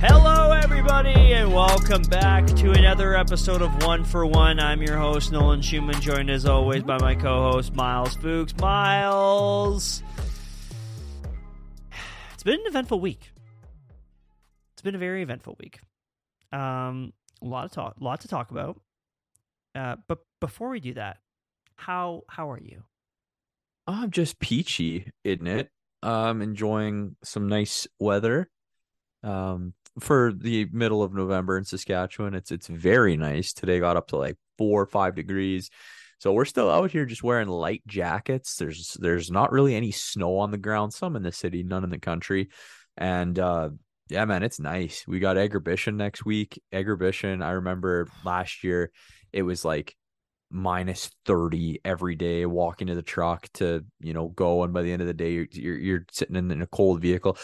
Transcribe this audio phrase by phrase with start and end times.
[0.00, 4.60] Hello, everybody, and welcome back to another episode of One for One.
[4.60, 8.56] I'm your host, Nolan Schumann, joined as always by my co host, Miles Fuchs.
[8.58, 10.04] Miles!
[12.34, 13.32] It's been an eventful week.
[14.74, 15.80] It's been a very eventful week.
[16.52, 17.12] Um,
[17.42, 18.80] a lot of talk, lot to talk about.
[19.74, 21.18] Uh, but before we do that,
[21.74, 22.84] how how are you?
[23.88, 25.72] I'm just peachy, isn't it?
[26.02, 28.48] Um, enjoying some nice weather.
[29.22, 33.52] Um, for the middle of November in Saskatchewan, it's it's very nice.
[33.52, 35.70] Today got up to like four or five degrees.
[36.20, 38.56] So we're still out here just wearing light jackets.
[38.56, 40.92] There's there's not really any snow on the ground.
[40.92, 42.48] Some in the city, none in the country.
[42.96, 43.70] And uh
[44.08, 45.04] yeah, man, it's nice.
[45.06, 46.60] We got Agribition next week.
[46.72, 48.90] Agribition, I remember last year
[49.32, 49.94] it was like
[50.50, 54.90] minus 30 every day walking to the truck to you know go and by the
[54.90, 57.36] end of the day you're you're, you're sitting in, in a cold vehicle.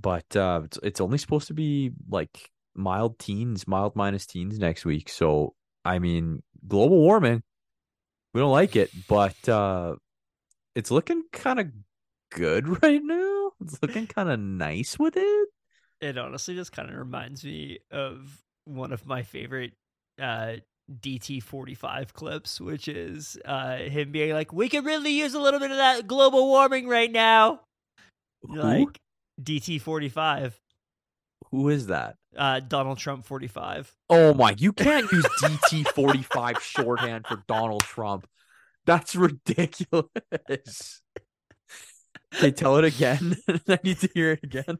[0.00, 4.84] But uh it's, it's only supposed to be like mild teens mild minus teens next
[4.84, 5.08] week.
[5.08, 7.42] So i mean global warming.
[8.34, 9.96] We don't like it but uh
[10.74, 11.66] it's looking kind of
[12.30, 13.50] good right now.
[13.60, 15.48] It's looking kind of nice with it.
[16.00, 19.72] It honestly just kind of reminds me of one of my favorite
[20.20, 20.56] uh,
[20.90, 25.70] DT45 clips, which is uh, him being like, "We could really use a little bit
[25.70, 27.60] of that global warming right now."
[28.42, 28.56] Who?
[28.56, 29.00] Like
[29.42, 30.52] DT45,
[31.50, 33.94] who is that uh, Donald Trump 45.
[34.10, 38.26] Oh my, you can't use DT45 shorthand for Donald Trump.
[38.86, 41.02] That's ridiculous.
[42.34, 43.36] Okay, tell it again.
[43.68, 44.78] I need to hear it again.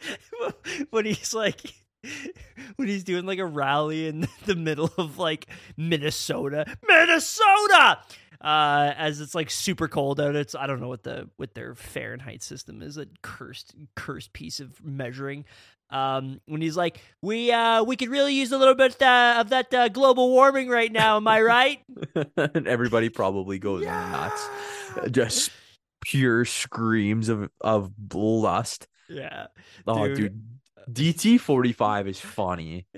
[0.90, 1.60] when he's like
[2.76, 7.98] when he's doing like a rally in the middle of like Minnesota, Minnesota,
[8.40, 10.34] uh, as it's like super cold out.
[10.36, 14.60] It's I don't know what the what their Fahrenheit system is, a cursed cursed piece
[14.60, 15.44] of measuring.
[15.90, 19.50] Um, when he's like, we uh we could really use a little bit uh, of
[19.50, 21.18] that uh, global warming right now.
[21.18, 21.80] Am I right?
[22.36, 24.48] and everybody probably goes nuts.
[25.10, 25.50] Just
[26.00, 28.88] pure screams of of lust.
[29.08, 29.48] yeah.
[29.86, 30.16] Oh, Dude.
[30.16, 30.42] dude.
[30.90, 32.86] DT45 is funny.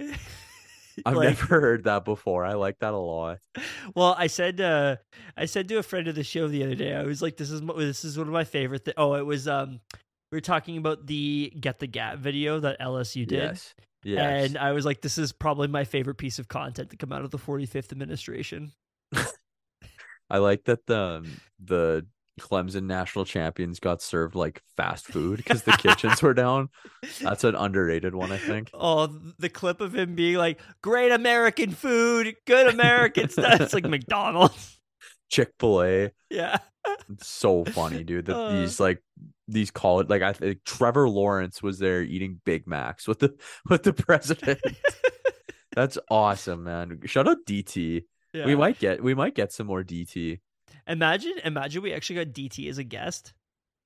[1.05, 2.45] I've Like- never heard that before.
[2.45, 3.39] I like that a lot.
[3.97, 4.97] Well, I said uh
[5.37, 7.51] I said to a friend of the show the other day, I was like, this
[7.51, 8.85] is this is one of my favorite.
[8.85, 9.81] Th- oh, it was um
[10.31, 13.43] we were talking about the Get the Gap video that LSU did.
[13.43, 13.75] Yes.
[14.05, 14.47] Yes.
[14.49, 17.23] And I was like, this is probably my favorite piece of content to come out
[17.23, 18.73] of the 45th administration.
[20.31, 22.07] I like that the um, the
[22.41, 26.69] Clemson national champions got served like fast food because the kitchens were down.
[27.21, 28.71] That's an underrated one, I think.
[28.75, 29.07] Oh,
[29.39, 33.61] the clip of him being like, great American food, good American stuff.
[33.61, 34.79] It's like McDonald's.
[35.31, 36.59] Chick Fil A, Yeah.
[37.23, 38.27] so funny, dude.
[38.27, 38.61] That Uh.
[38.61, 39.03] these like
[39.49, 43.35] these college like I think Trevor Lawrence was there eating Big Macs with the
[43.69, 44.61] with the president.
[45.75, 47.01] That's awesome, man.
[47.07, 48.05] Shout out DT.
[48.33, 48.47] yeah.
[48.47, 50.41] We might get we might get some more DT.
[50.87, 53.33] Imagine, imagine we actually got DT as a guest.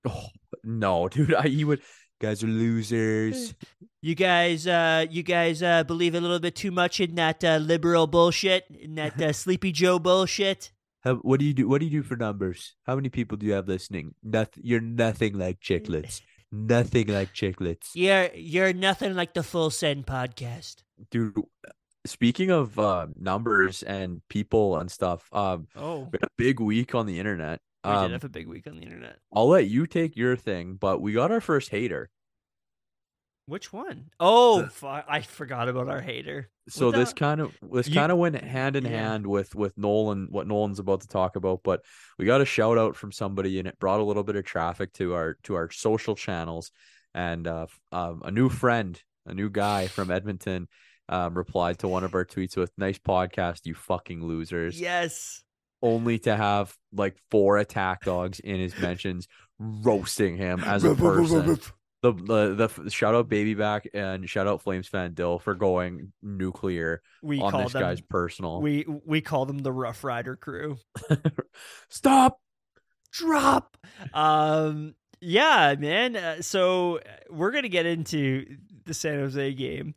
[0.06, 0.26] Oh
[0.64, 1.34] no, dude.
[1.34, 1.80] I, he would.
[2.20, 3.54] Guys are losers.
[4.00, 7.56] You guys, uh, you guys uh, believe a little bit too much in that uh,
[7.56, 10.70] liberal bullshit, in that uh, Sleepy Joe bullshit.
[11.00, 11.66] How, what do you do?
[11.68, 12.76] What do you do for numbers?
[12.86, 14.14] How many people do you have listening?
[14.22, 14.62] Nothing.
[14.64, 16.20] You're nothing like chicklets.
[16.52, 17.88] nothing like chicklets.
[17.94, 20.84] You're you're nothing like the Full Send podcast.
[21.10, 21.34] dude.
[22.08, 26.94] Speaking of uh, numbers and people and stuff, um, Oh, we had a big week
[26.94, 27.60] on the internet.
[27.84, 29.18] we Um, did have a big week on the internet.
[29.32, 32.10] I'll let you take your thing, but we got our first hater.
[33.46, 34.10] Which one?
[34.20, 36.50] Oh, fu- I forgot about our hater.
[36.68, 38.90] So this kind of this kind of went hand in Yeah.
[38.90, 41.62] hand with with Nolan, what Nolan's about to talk about.
[41.62, 41.82] But
[42.18, 44.92] we got a shout out from somebody, and it brought a little bit of traffic
[44.94, 46.70] to our to our social channels.
[47.14, 50.68] And uh, um, a new friend, a new guy from Edmonton,
[51.08, 55.42] um, replied to one of our tweets with "Nice podcast, you fucking losers." Yes.
[55.80, 59.28] Only to have like four attack dogs in his mentions
[59.58, 61.58] roasting him as a person.
[62.02, 66.12] the the the shout out baby back and shout out flames fan dill for going
[66.22, 70.36] nuclear We on call this them guy's personal we we call them the Rough Rider
[70.36, 70.78] crew.
[71.88, 72.40] stop
[73.10, 73.76] drop.
[74.12, 76.16] Um, yeah, man.
[76.16, 77.00] Uh, so uh,
[77.30, 78.44] we're gonna get into
[78.84, 79.94] the San Jose game,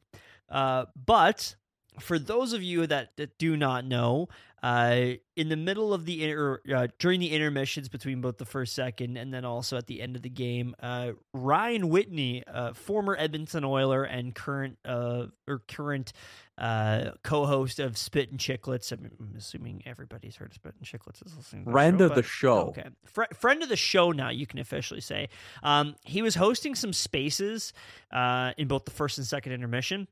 [0.51, 1.55] uh, but
[1.99, 4.27] for those of you that, that do not know,
[4.63, 8.73] uh, in the middle of the inter, uh, during the intermissions between both the first,
[8.73, 13.15] second, and then also at the end of the game, uh, Ryan Whitney, uh, former
[13.17, 16.13] Edmonton Oiler and current uh, or current
[16.59, 18.91] uh, co-host of Spit and Chicklets.
[18.91, 21.65] I'm, I'm assuming everybody's heard of Spit and Chicklets is listening.
[21.65, 22.57] To Friend the show, of the but- show.
[22.67, 24.11] Okay, Fr- friend of the show.
[24.11, 25.29] Now you can officially say
[25.63, 27.73] um, he was hosting some spaces
[28.11, 30.07] uh, in both the first and second intermission.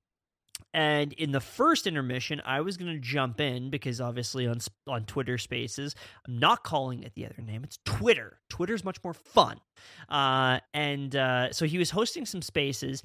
[0.73, 5.05] And in the first intermission, I was going to jump in because obviously on on
[5.05, 5.95] Twitter Spaces,
[6.27, 7.63] I'm not calling it the other name.
[7.63, 8.39] It's Twitter.
[8.49, 9.59] Twitter's much more fun.
[10.07, 13.03] Uh, and uh, so he was hosting some spaces.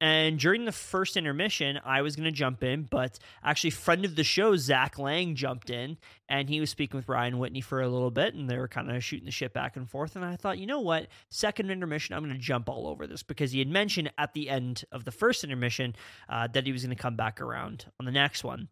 [0.00, 4.14] And during the first intermission, I was going to jump in, but actually, friend of
[4.14, 5.98] the show, Zach Lang, jumped in
[6.28, 8.90] and he was speaking with Ryan Whitney for a little bit, and they were kind
[8.90, 10.14] of shooting the shit back and forth.
[10.14, 11.08] And I thought, you know what?
[11.30, 14.48] Second intermission, I'm going to jump all over this because he had mentioned at the
[14.48, 15.96] end of the first intermission
[16.28, 18.68] uh, that he was going to come back around on the next one.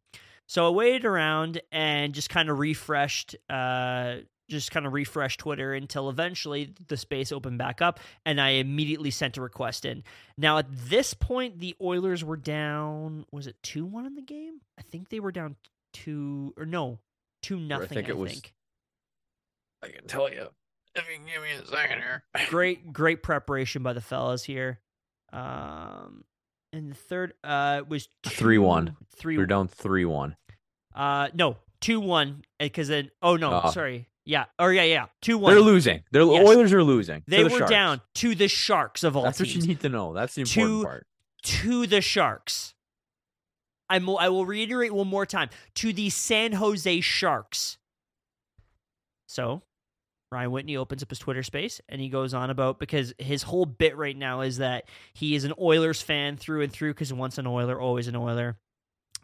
[0.46, 5.75] So I waited around and just kind of refreshed, uh, just kind of refreshed Twitter
[5.75, 10.04] until eventually the space opened back up, and I immediately sent a request in.
[10.38, 13.25] Now at this point, the Oilers were down.
[13.32, 14.60] Was it two one in the game?
[14.78, 15.56] I think they were down
[15.93, 16.98] two or no
[17.43, 17.84] two nothing.
[17.84, 18.08] I think think.
[18.08, 18.43] it was-
[19.82, 20.48] I can tell you.
[20.94, 22.25] If you give me a second here.
[22.48, 24.81] great great preparation by the fellas here.
[25.32, 26.25] Um,
[26.72, 28.96] and the third uh was 3-1.
[29.16, 30.37] 3 We're down three one.
[30.94, 33.10] Uh, no, two one because then.
[33.22, 34.08] Oh no, Uh, sorry.
[34.26, 34.46] Yeah.
[34.58, 35.06] Or yeah, yeah.
[35.23, 35.55] Two one.
[35.55, 36.02] They're losing.
[36.11, 36.46] The Yes.
[36.49, 37.23] Oilers are losing.
[37.28, 37.70] They the were Sharks.
[37.70, 40.12] down to the Sharks of all That's what you need to know.
[40.12, 41.06] That's the important To- part.
[41.44, 42.75] to the Sharks.
[43.88, 47.78] I'm, I will reiterate one more time to the San Jose Sharks.
[49.28, 49.62] So,
[50.32, 53.64] Ryan Whitney opens up his Twitter space and he goes on about because his whole
[53.64, 57.38] bit right now is that he is an Oilers fan through and through because once
[57.38, 58.58] an Oiler, always an Oiler.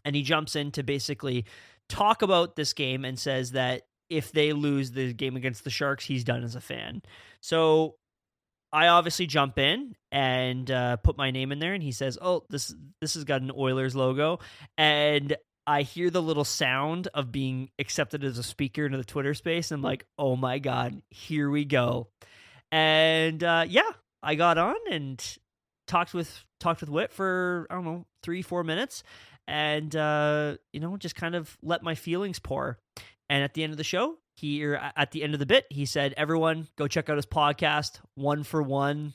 [0.04, 1.44] And he jumps in to basically
[1.88, 3.82] talk about this game and says that
[4.12, 7.02] if they lose the game against the Sharks, he's done as a fan.
[7.40, 7.96] So
[8.72, 12.44] I obviously jump in and uh, put my name in there, and he says, "Oh,
[12.50, 14.38] this this has got an Oilers logo,"
[14.76, 15.36] and
[15.66, 19.70] I hear the little sound of being accepted as a speaker into the Twitter space.
[19.70, 22.08] And I'm like, "Oh my god, here we go!"
[22.70, 23.90] And uh, yeah,
[24.22, 25.22] I got on and
[25.86, 29.02] talked with talked with Wit for I don't know three four minutes,
[29.46, 32.78] and uh, you know just kind of let my feelings pour.
[33.32, 35.86] And at the end of the show, he at the end of the bit, he
[35.86, 39.14] said, "Everyone, go check out his podcast, One for One.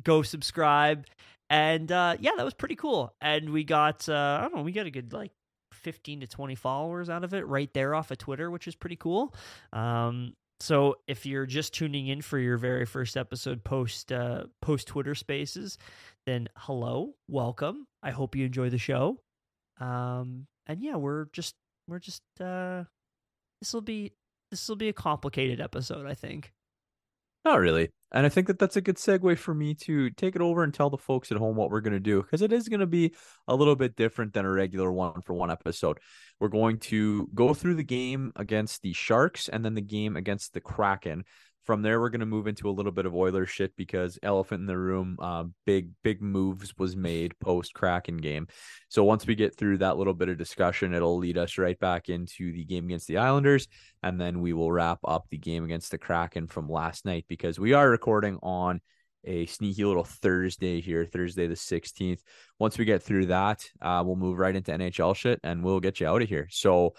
[0.00, 1.06] Go subscribe."
[1.50, 3.12] And uh, yeah, that was pretty cool.
[3.20, 5.32] And we got uh, I don't know, we got a good like
[5.72, 8.94] fifteen to twenty followers out of it right there off of Twitter, which is pretty
[8.94, 9.34] cool.
[9.72, 14.86] Um, so if you're just tuning in for your very first episode post uh, post
[14.86, 15.78] Twitter Spaces,
[16.26, 17.88] then hello, welcome.
[18.04, 19.18] I hope you enjoy the show.
[19.80, 21.56] Um, and yeah, we're just
[21.88, 22.84] we're just uh,
[23.62, 24.12] this will be
[24.50, 26.52] this will be a complicated episode, I think.
[27.44, 27.90] Not really.
[28.12, 30.74] And I think that that's a good segue for me to take it over and
[30.74, 32.86] tell the folks at home what we're going to do because it is going to
[32.86, 33.14] be
[33.46, 35.98] a little bit different than a regular one for one episode.
[36.40, 40.54] We're going to go through the game against the Sharks and then the game against
[40.54, 41.24] the Kraken.
[41.64, 44.60] From there, we're going to move into a little bit of Oilers shit because elephant
[44.60, 48.48] in the room, uh, big big moves was made post Kraken game.
[48.88, 52.08] So once we get through that little bit of discussion, it'll lead us right back
[52.08, 53.68] into the game against the Islanders,
[54.02, 57.60] and then we will wrap up the game against the Kraken from last night because
[57.60, 58.80] we are recording on
[59.24, 62.20] a sneaky little Thursday here, Thursday the 16th.
[62.58, 66.00] Once we get through that, uh, we'll move right into NHL shit and we'll get
[66.00, 66.48] you out of here.
[66.50, 66.94] So,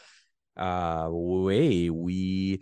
[0.57, 2.61] uh, way we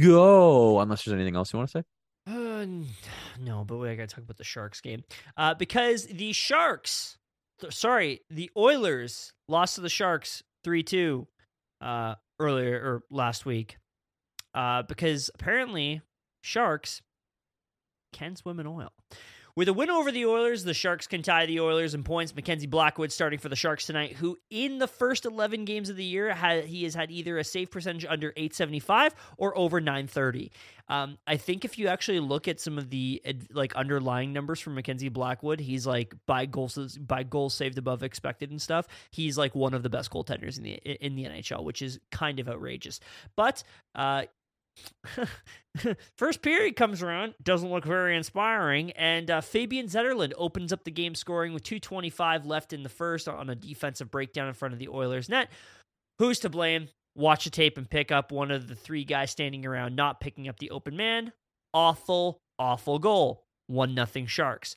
[0.00, 0.80] go.
[0.80, 1.84] Unless there's anything else you want to say.
[2.26, 2.66] Uh,
[3.40, 5.02] no, but we gotta talk about the Sharks game.
[5.36, 7.18] Uh, because the Sharks,
[7.60, 11.26] th- sorry, the Oilers lost to the Sharks three two,
[11.80, 13.78] uh, earlier or last week.
[14.54, 16.00] Uh, because apparently
[16.42, 17.02] Sharks
[18.12, 18.92] can swim in oil.
[19.58, 22.32] With a win over the Oilers, the Sharks can tie the Oilers in points.
[22.32, 26.04] Mackenzie Blackwood starting for the Sharks tonight, who in the first 11 games of the
[26.04, 26.32] year,
[26.64, 30.52] he has had either a save percentage under 875 or over 930.
[30.88, 34.76] Um, I think if you actually look at some of the like underlying numbers from
[34.76, 38.86] Mackenzie Blackwood, he's like by goals by goals saved above expected and stuff.
[39.10, 42.38] He's like one of the best goaltenders in the in the NHL, which is kind
[42.38, 43.00] of outrageous.
[43.34, 43.64] But
[43.96, 44.26] uh,
[46.16, 50.90] First period comes around, doesn't look very inspiring, and uh, Fabian Zetterlund opens up the
[50.90, 54.80] game scoring with 2.25 left in the first on a defensive breakdown in front of
[54.80, 55.48] the Oilers net.
[56.18, 56.88] Who's to blame?
[57.14, 60.48] Watch the tape and pick up one of the three guys standing around not picking
[60.48, 61.32] up the open man.
[61.72, 63.44] Awful, awful goal.
[63.68, 64.76] 1 nothing Sharks.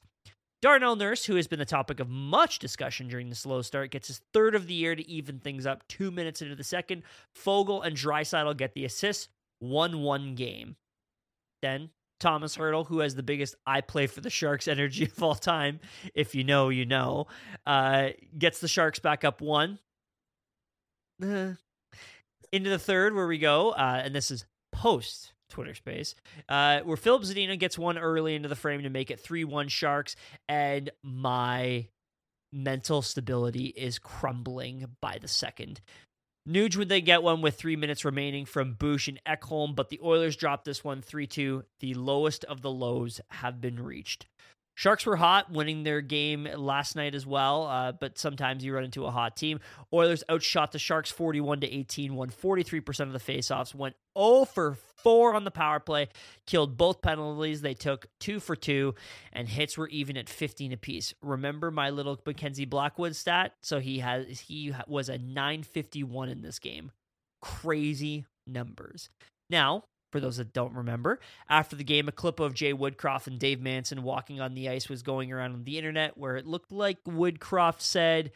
[0.62, 4.08] Darnell Nurse, who has been the topic of much discussion during the slow start, gets
[4.08, 7.02] his third of the year to even things up two minutes into the second.
[7.36, 9.28] Foegele and Draisaitl get the assists,
[9.62, 10.76] 1 1 game.
[11.62, 15.36] Then Thomas Hertl, who has the biggest I play for the Sharks energy of all
[15.36, 15.80] time,
[16.14, 17.28] if you know, you know,
[17.66, 19.80] uh, gets the Sharks back up one.
[21.22, 26.16] Into the third, where we go, uh, and this is post Twitter space,
[26.50, 29.70] uh, where Filip Zadina gets one early into the frame to make it 3 1
[29.70, 30.18] Sharks,
[30.50, 31.88] and my
[32.52, 35.80] mental stability is crumbling by the second.
[36.48, 40.00] Nuge would then get one with three minutes remaining from Bush and Ekholm, but the
[40.04, 41.64] Oilers dropped this one 3 2.
[41.82, 44.26] The lowest of the lows have been reached.
[44.82, 47.68] Sharks were hot, winning their game last night as well.
[47.68, 49.60] Uh, but sometimes you run into a hot team.
[49.94, 54.80] Oilers outshot the Sharks 41 to 18, won 43% of the faceoffs, went 0 for
[55.04, 56.08] 4 on the power play,
[56.48, 57.62] killed both penalties.
[57.62, 58.96] They took 2 for 2,
[59.34, 61.14] and hits were even at 15 apiece.
[61.22, 63.54] Remember my little Mackenzie Blackwood stat?
[63.62, 66.90] So he has he was a 951 in this game.
[67.40, 69.12] Crazy numbers.
[69.48, 71.20] Now, for those that don't remember.
[71.50, 74.90] After the game, a clip of Jay Woodcroft and Dave Manson walking on the ice
[74.90, 78.32] was going around on the internet where it looked like Woodcroft said,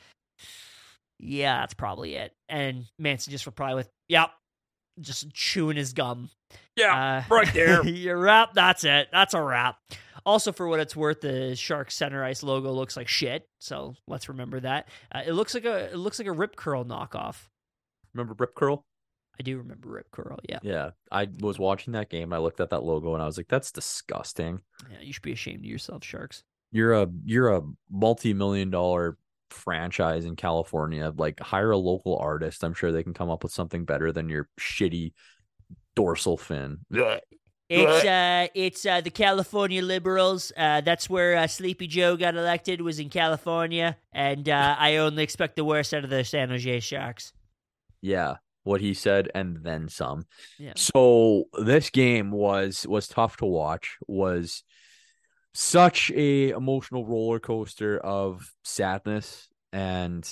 [1.19, 2.33] Yeah, that's probably it.
[2.49, 4.31] And Manson just replied with, Yep,
[5.01, 6.29] just chewing his gum.
[6.75, 7.85] Yeah, uh, right there.
[7.87, 9.09] Your wrap, that's it.
[9.11, 9.77] That's a wrap.
[10.25, 13.45] Also, for what it's worth, the Shark Center Ice logo looks like shit.
[13.59, 14.87] So let's remember that.
[15.13, 17.43] Uh, it looks like a it looks like a Rip Curl knockoff.
[18.13, 18.83] Remember Rip Curl?
[19.39, 20.39] I do remember Rip Curl.
[20.47, 20.59] Yeah.
[20.63, 20.91] Yeah.
[21.11, 22.33] I was watching that game.
[22.33, 24.61] I looked at that logo and I was like, that's disgusting.
[24.89, 26.43] Yeah, you should be ashamed of yourself, Sharks.
[26.71, 29.17] You're a you're a multi-million dollar
[29.49, 31.13] franchise in California.
[31.15, 32.63] Like hire a local artist.
[32.63, 35.13] I'm sure they can come up with something better than your shitty
[35.95, 36.79] dorsal fin.
[37.67, 40.51] It's uh, it's uh, the California Liberals.
[40.55, 42.81] Uh, that's where uh, Sleepy Joe got elected.
[42.81, 46.81] Was in California, and uh, I only expect the worst out of the San Jose
[46.81, 47.33] Sharks.
[48.01, 48.35] Yeah,
[48.65, 50.25] what he said and then some.
[50.59, 50.73] Yeah.
[50.75, 53.97] So this game was was tough to watch.
[54.07, 54.63] Was
[55.53, 60.29] such a emotional roller coaster of sadness and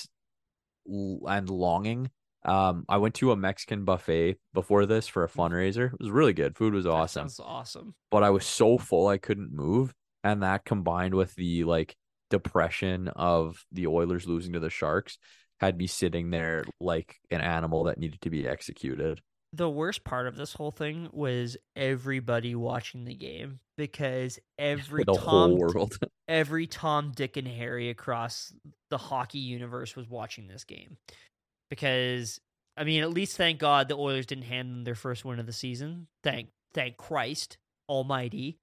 [0.85, 2.09] and longing.
[2.43, 5.33] Um, I went to a Mexican buffet before this for a mm.
[5.33, 5.93] fundraiser.
[5.93, 6.57] It was really good.
[6.57, 7.27] Food was awesome.
[7.27, 7.95] That awesome.
[8.11, 11.95] But I was so full I couldn't move, and that combined with the like
[12.31, 15.19] depression of the Oilers losing to the Sharks
[15.63, 19.21] had me sitting there like an animal that needed to be executed.
[19.51, 25.13] The worst part of this whole thing was everybody watching the game because every the
[25.13, 28.53] Tom, whole world, every Tom, Dick, and Harry across
[28.89, 30.97] the hockey universe was watching this game.
[31.69, 32.39] Because
[32.75, 35.45] I mean, at least thank God the Oilers didn't hand them their first win of
[35.45, 36.07] the season.
[36.23, 38.57] Thank thank Christ Almighty.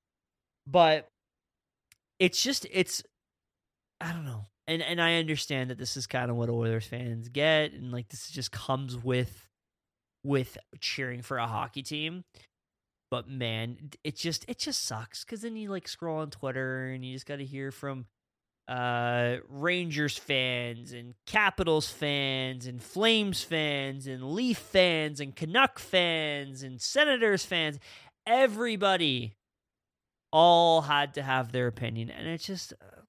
[0.66, 1.08] But
[2.18, 3.02] it's just it's
[4.00, 7.28] I don't know and and I understand that this is kind of what Oilers fans
[7.28, 9.48] get, and like this just comes with
[10.22, 12.24] with cheering for a hockey team.
[13.10, 17.04] But man, it just it just sucks because then you like scroll on Twitter and
[17.04, 18.06] you just got to hear from
[18.68, 26.62] uh Rangers fans and Capitals fans and Flames fans and Leaf fans and Canuck fans
[26.62, 27.80] and Senators fans.
[28.24, 29.32] Everybody
[30.32, 32.99] all had to have their opinion, and it's just uh,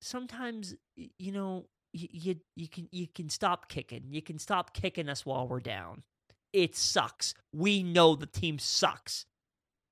[0.00, 4.04] sometimes you know you, you you can you can stop kicking.
[4.10, 6.02] You can stop kicking us while we're down.
[6.52, 7.34] It sucks.
[7.52, 9.26] We know the team sucks.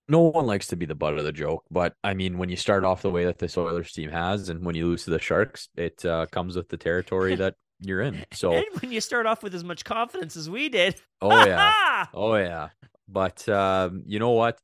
[0.08, 2.56] No one likes to be the butt of the joke, but I mean, when you
[2.56, 5.18] start off the way that this Oilers team has, and when you lose to the
[5.18, 8.24] Sharks, it uh, comes with the territory that you're in.
[8.32, 12.06] So, and when you start off with as much confidence as we did, oh yeah,
[12.14, 12.68] oh yeah.
[13.08, 14.60] But um, you know what?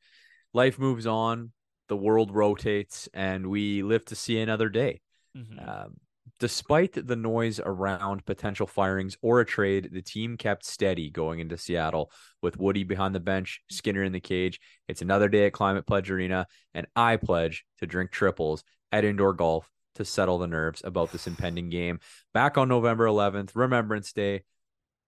[0.55, 1.53] Life moves on.
[1.89, 5.01] The world rotates, and we live to see another day.
[5.37, 5.69] Mm-hmm.
[5.69, 5.97] Um,
[6.39, 11.57] despite the noise around potential firings or a trade, the team kept steady going into
[11.57, 12.11] Seattle
[12.43, 14.61] with Woody behind the bench, Skinner in the cage.
[14.89, 19.33] It's another day at Climate Pledge Arena, and I pledge to drink triples at indoor
[19.33, 22.01] golf to settle the nerves about this impending game.
[22.33, 24.45] Back on November 11th, Remembrance Day.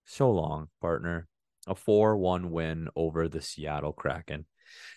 [0.04, 1.28] So long, partner.
[1.66, 4.44] A 4 1 win over the Seattle Kraken.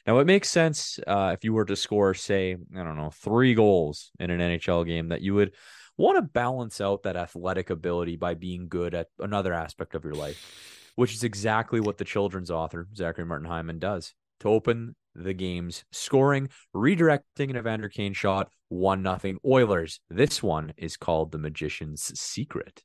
[0.06, 3.54] Now, it makes sense uh, if you were to score, say, I don't know, three
[3.54, 5.54] goals in an NHL game that you would
[5.98, 10.14] want to balance out that athletic ability by being good at another aspect of your
[10.14, 15.34] life, which is exactly what the children's author, Zachary Martin Hyman, does to open the
[15.34, 20.00] games, scoring, redirecting an Evander Kane shot, one nothing Oilers.
[20.10, 22.84] This one is called The Magician's Secret.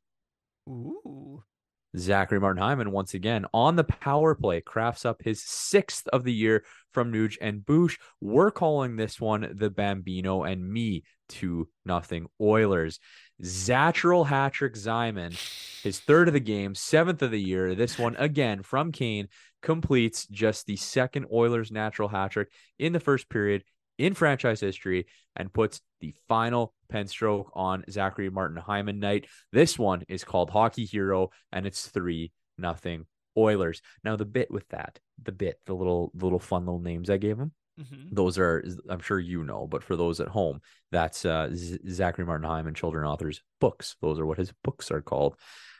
[0.69, 1.43] Ooh.
[1.97, 6.33] Zachary Martin Hyman once again on the power play crafts up his sixth of the
[6.33, 7.99] year from Nuge and Boosh.
[8.21, 12.99] We're calling this one the Bambino and me to nothing Oilers.
[13.43, 15.33] Zatcherl Hatrick Zyman,
[15.83, 17.75] his third of the game, seventh of the year.
[17.75, 19.29] This one again from Kane
[19.63, 23.65] completes just the second Oilers natural hat trick in the first period
[24.03, 25.07] in franchise history
[25.37, 29.27] and puts the final pen stroke on Zachary Martin Hyman night.
[29.53, 33.07] This one is called Hockey Hero and it's 3 nothing
[33.37, 33.81] Oilers.
[34.05, 37.39] Now the bit with that, the bit, the little little fun little names I gave
[37.39, 37.53] him.
[37.81, 38.09] Mm-hmm.
[38.15, 42.27] Those are, I'm sure you know, but for those at home, that's uh, Z- Zachary
[42.27, 43.97] Martin Hyman, children authors books.
[44.03, 45.37] Those are what his books are called.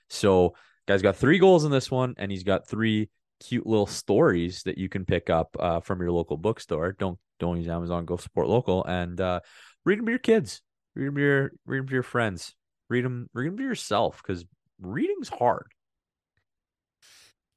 [0.09, 0.55] So,
[0.89, 3.11] guy's got three goals in this one, and he's got three
[3.41, 6.97] cute little stories that you can pick up uh, from your local bookstore.
[6.99, 8.07] Don't don't use Amazon.
[8.07, 9.41] Go support local and uh,
[9.85, 10.63] read them to your kids.
[10.95, 12.55] Read them to your read them to your friends.
[12.89, 14.45] Read them read them to yourself because
[14.81, 15.67] reading's hard.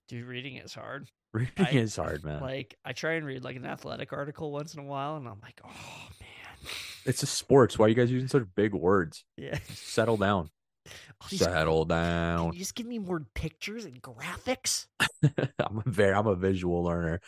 [0.07, 1.09] Dude, reading is hard.
[1.33, 2.41] Reading I, is hard, man.
[2.41, 5.39] Like I try and read like an athletic article once in a while, and I'm
[5.41, 6.71] like, oh man.
[7.05, 7.77] It's a sports.
[7.77, 9.23] Why are you guys using such big words?
[9.37, 9.59] Yeah.
[9.69, 10.49] Settle down.
[11.27, 12.53] Settle down.
[12.53, 14.87] You just give me more pictures and graphics?
[15.23, 17.21] I'm a very I'm a visual learner.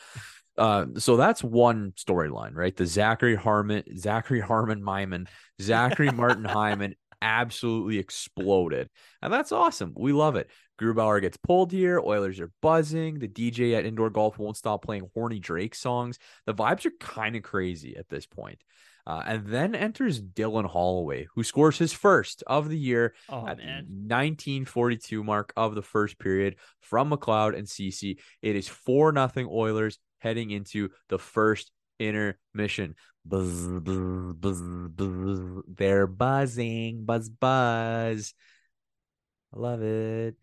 [0.57, 2.75] Uh, so that's one storyline, right?
[2.75, 5.27] The Zachary Harmon, Zachary Harmon Myman,
[5.61, 8.89] Zachary Martin Hyman absolutely exploded.
[9.21, 9.93] And that's awesome.
[9.95, 10.49] We love it.
[10.79, 11.99] Grubauer gets pulled here.
[11.99, 13.19] Oilers are buzzing.
[13.19, 16.19] The DJ at indoor golf won't stop playing horny Drake songs.
[16.45, 18.59] The vibes are kind of crazy at this point.
[19.07, 23.57] Uh, and then enters Dylan Holloway, who scores his first of the year oh, at
[23.57, 23.85] man.
[23.87, 28.19] 1942 mark of the first period from McLeod and Ceci.
[28.41, 32.95] It is 4 nothing Oilers heading into the first intermission.
[33.25, 35.63] Buzz, buzz, buzz, buzz.
[35.67, 38.33] They're buzzing, buzz, buzz.
[39.53, 40.35] I love it.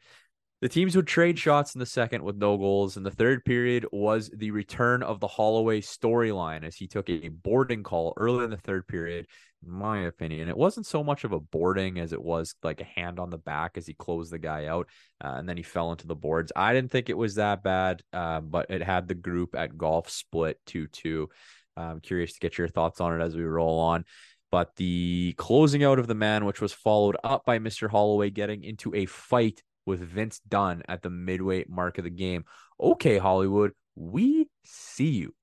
[0.61, 3.87] The teams would trade shots in the second with no goals, and the third period
[3.93, 8.51] was the return of the Holloway storyline as he took a boarding call early in
[8.51, 9.27] the third period.
[9.67, 13.19] My opinion, it wasn't so much of a boarding as it was like a hand
[13.19, 14.89] on the back as he closed the guy out,
[15.23, 16.53] uh, and then he fell into the boards.
[16.55, 20.11] I didn't think it was that bad, uh, but it had the group at golf
[20.11, 21.29] split 2 2.
[21.77, 24.05] I'm curious to get your thoughts on it as we roll on.
[24.51, 27.91] But the closing out of the man, which was followed up by Mr.
[27.91, 32.45] Holloway getting into a fight with Vince Dunn at the midway mark of the game.
[32.81, 35.35] Okay, Hollywood, we see you.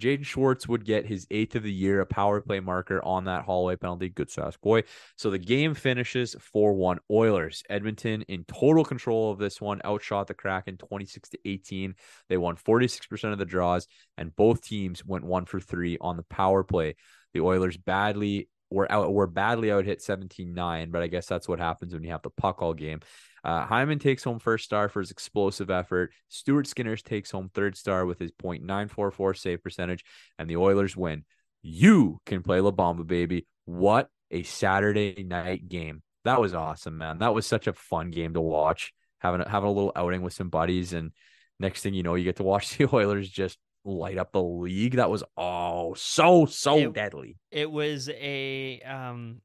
[0.00, 3.44] Jaden Schwartz would get his eighth of the year, a power play marker on that
[3.44, 4.08] Holloway penalty.
[4.08, 4.82] Good sass boy.
[5.16, 7.62] So the game finishes 4 1 Oilers.
[7.68, 11.94] Edmonton in total control of this one, outshot the Kraken 26 to 18.
[12.28, 16.24] They won 46% of the draws, and both teams went one for three on the
[16.24, 16.96] power play.
[17.34, 21.58] The Oilers badly were out were badly out hit 17-9, but I guess that's what
[21.58, 23.00] happens when you have the puck all game.
[23.44, 26.12] Uh, Hyman takes home first star for his explosive effort.
[26.28, 30.04] Stuart Skinner's takes home third star with his .944 save percentage,
[30.38, 31.24] and the Oilers win.
[31.62, 33.46] You can play La Bamba, baby.
[33.64, 36.02] What a Saturday night game!
[36.24, 37.18] That was awesome, man.
[37.18, 38.92] That was such a fun game to watch.
[39.18, 41.12] Having a, having a little outing with some buddies, and
[41.58, 44.96] next thing you know, you get to watch the Oilers just light up the league.
[44.96, 47.38] That was oh so so it, deadly.
[47.50, 49.40] It was a um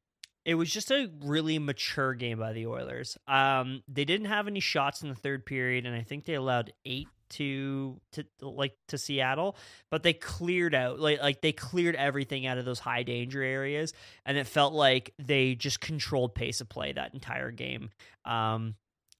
[0.47, 3.17] it was just a really mature game by the Oilers.
[3.27, 6.71] Um, they didn't have any shots in the third period, and I think they allowed
[6.85, 9.57] eight to to like to Seattle,
[9.91, 13.91] but they cleared out like like they cleared everything out of those high danger areas,
[14.25, 17.89] and it felt like they just controlled pace of play that entire game.
[18.23, 18.75] Um,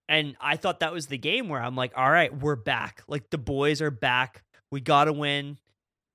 [0.07, 3.03] and I thought that was the game where I'm like, all right, we're back.
[3.09, 4.43] Like the boys are back.
[4.71, 5.57] We got to win.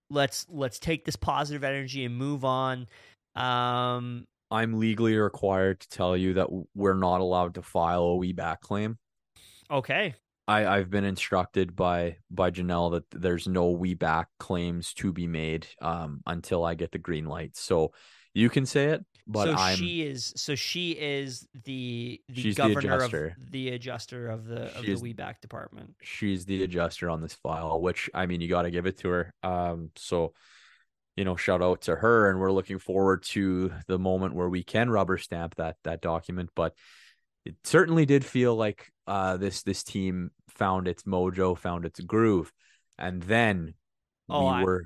[0.08, 2.86] Let's let's take this positive energy and move on.
[3.34, 8.32] Um, I'm legally required to tell you that we're not allowed to file a we
[8.32, 8.98] back claim.
[9.70, 10.14] Okay.
[10.46, 15.26] I, I've been instructed by by Janelle that there's no we back claims to be
[15.26, 17.56] made um, until I get the green light.
[17.56, 17.92] So
[18.34, 22.98] you can say it, but so I'm, she is so she is the the governor
[22.98, 25.94] the of the adjuster of the of she's, the we back department.
[26.02, 29.08] She's the adjuster on this file, which I mean you got to give it to
[29.08, 29.34] her.
[29.42, 30.34] Um, so
[31.16, 32.30] you know, shout out to her.
[32.30, 36.50] And we're looking forward to the moment where we can rubber stamp that that document.
[36.54, 36.74] But
[37.44, 42.52] it certainly did feel like uh, this this team found its mojo, found its groove,
[42.98, 43.74] and then
[44.28, 44.82] oh, we I, were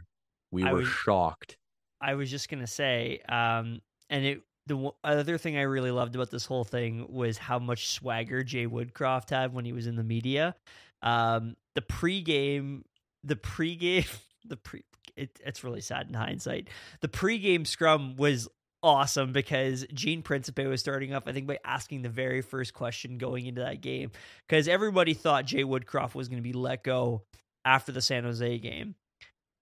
[0.51, 1.57] we I were was, shocked.
[2.01, 6.31] I was just gonna say, um, and it the other thing I really loved about
[6.31, 10.03] this whole thing was how much swagger Jay Woodcroft had when he was in the
[10.03, 10.57] media.
[11.03, 12.83] Um, the pregame,
[13.23, 14.13] the pregame,
[14.45, 14.83] the pre
[15.17, 16.69] it, it's really sad in hindsight.
[17.01, 18.49] The pregame scrum was
[18.83, 23.19] awesome because Gene Principe was starting off, I think, by asking the very first question
[23.19, 24.11] going into that game
[24.47, 27.23] because everybody thought Jay Woodcroft was going to be let go
[27.65, 28.95] after the San Jose game.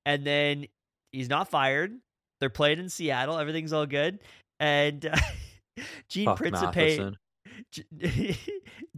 [0.04, 0.66] And then
[1.12, 1.92] he's not fired.
[2.40, 3.38] They're playing in Seattle.
[3.38, 4.18] Everything's all good.
[4.60, 5.16] And uh,
[6.08, 7.16] Gene Fuck Principe.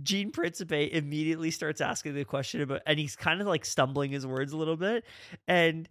[0.02, 4.26] Gene Principe immediately starts asking the question about, and he's kind of like stumbling his
[4.26, 5.04] words a little bit.
[5.46, 5.88] And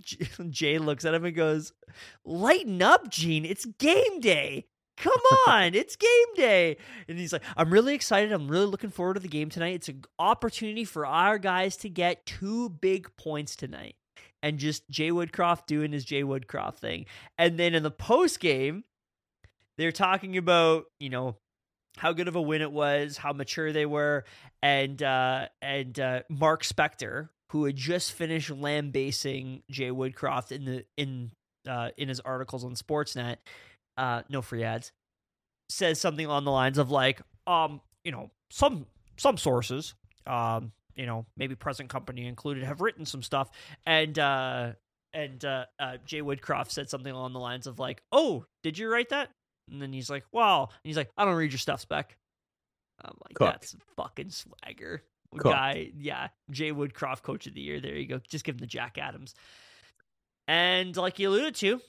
[0.50, 1.72] Jay looks at him and goes,
[2.24, 3.44] Lighten up, Gene.
[3.44, 4.66] It's game day.
[4.96, 6.76] Come on, it's game day.
[7.08, 8.32] And he's like, I'm really excited.
[8.32, 9.74] I'm really looking forward to the game tonight.
[9.74, 13.96] It's an opportunity for our guys to get two big points tonight.
[14.42, 17.06] And just Jay Woodcroft doing his Jay Woodcroft thing.
[17.36, 18.84] And then in the post game,
[19.76, 21.36] they're talking about, you know,
[21.96, 24.24] how good of a win it was, how mature they were,
[24.62, 30.84] and uh, and uh, Mark Spector, who had just finished lambasting Jay Woodcroft in the
[30.96, 31.30] in
[31.68, 33.36] uh, in his articles on Sportsnet,
[33.96, 34.92] uh, no free ads,
[35.68, 39.94] says something along the lines of like, um, you know, some some sources,
[40.26, 43.50] um, you know, maybe present company included, have written some stuff,
[43.84, 44.72] and uh,
[45.12, 48.90] and uh, uh, Jay Woodcroft said something along the lines of like, "Oh, did you
[48.90, 49.30] write that?"
[49.70, 52.16] And then he's like, "Wow," and he's like, "I don't read your stuff, Spec."
[53.04, 53.52] I'm like, Cook.
[53.52, 55.02] "That's fucking swagger."
[55.42, 57.80] Guy, yeah, Jay Woodcroft, coach of the year.
[57.80, 58.20] There you go.
[58.28, 59.34] Just give him the Jack Adams.
[60.48, 61.80] And like you alluded to,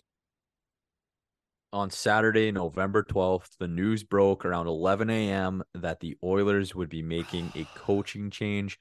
[1.74, 5.64] on Saturday, November 12th, the news broke around 11 a.m.
[5.76, 8.80] that the Oilers would be making a coaching change.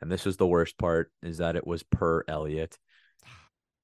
[0.00, 2.78] And this was the worst part is that it was per Elliotte.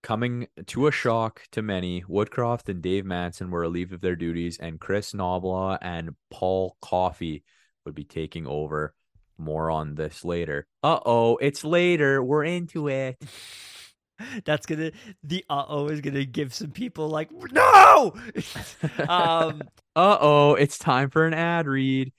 [0.02, 4.56] Coming to a shock to many, Woodcroft and Dave Manson were relieved of their duties,
[4.58, 7.44] and Kris Knoblauch and Paul Coffey
[7.84, 8.94] would be taking over.
[9.38, 10.66] More on this later.
[10.82, 12.22] Uh oh, it's later.
[12.22, 13.16] We're into it.
[14.44, 14.90] that's gonna
[15.22, 18.14] the uh oh is gonna give some people like no.
[19.08, 19.62] um,
[19.96, 22.12] Uh oh, it's time for an ad read.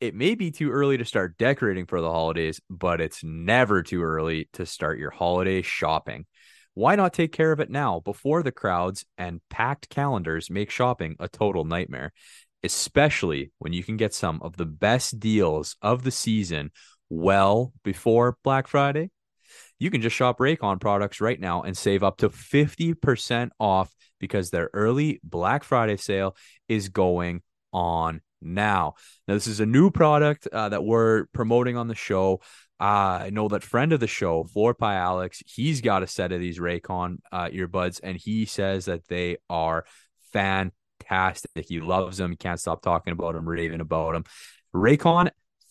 [0.00, 4.02] It may be too early to start decorating for the holidays, but it's never too
[4.02, 6.24] early to start your holiday shopping.
[6.72, 11.16] Why not take care of it now before the crowds and packed calendars make shopping
[11.18, 12.12] a total nightmare?
[12.66, 16.70] Especially when you can get some of the best deals of the season
[17.08, 19.10] well before Black Friday.
[19.78, 24.50] You can just shop Raycon products right now and save up to 50% off because
[24.50, 26.36] their early Black Friday sale
[26.68, 28.94] is going on now.
[29.28, 32.40] Now, this is a new product uh, that we're promoting on the show.
[32.80, 36.32] Uh, I know that friend of the show, Floor Pie Alex, he's got a set
[36.32, 39.84] of these Raycon uh, earbuds, and he says that they are
[41.08, 41.66] fantastic.
[41.68, 42.32] He loves them.
[42.32, 44.24] He can't stop talking about them, raving about them.
[44.74, 45.30] Raycon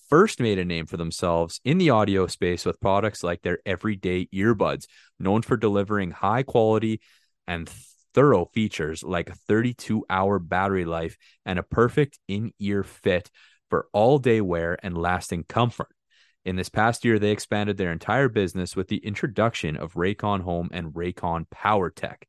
[0.09, 4.27] first made a name for themselves in the audio space with products like their everyday
[4.27, 4.85] earbuds,
[5.19, 7.01] known for delivering high quality
[7.47, 7.69] and
[8.13, 13.29] thorough features like a 32 hour battery life and a perfect in ear fit
[13.69, 15.89] for all day wear and lasting comfort.
[16.45, 20.69] In this past year, they expanded their entire business with the introduction of Raycon Home
[20.71, 22.27] and Raycon Power Tech.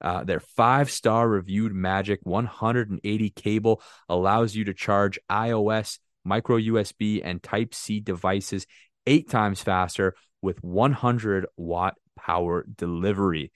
[0.00, 7.22] Uh, their five star reviewed Magic 180 cable allows you to charge iOS, micro USB,
[7.24, 8.66] and Type C devices
[9.06, 13.52] eight times faster with 100 watt power delivery.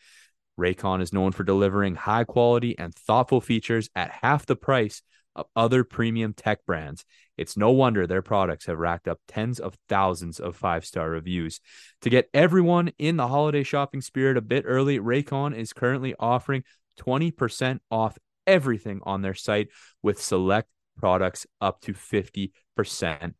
[0.58, 5.02] Raycon is known for delivering high quality and thoughtful features at half the price
[5.36, 7.04] of other premium tech brands.
[7.36, 11.60] It's no wonder their products have racked up tens of thousands of five star reviews.
[12.02, 16.64] To get everyone in the holiday shopping spirit a bit early, Raycon is currently offering
[16.98, 19.68] 20% off everything on their site
[20.02, 23.34] with select products up to 50%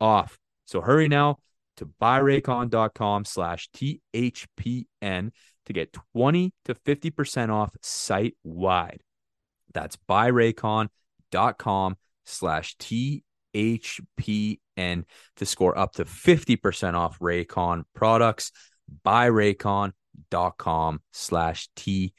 [0.00, 0.38] off.
[0.66, 1.38] So hurry now
[1.76, 5.30] to buyraycon.com slash THPN
[5.66, 9.00] to get 20 to 50% off site wide.
[9.72, 10.90] That's buyraycon.com
[11.32, 13.22] slash THPN
[15.36, 18.52] to score up to 50% off Raycon products.
[19.04, 22.12] Buyraycon.com slash THPN.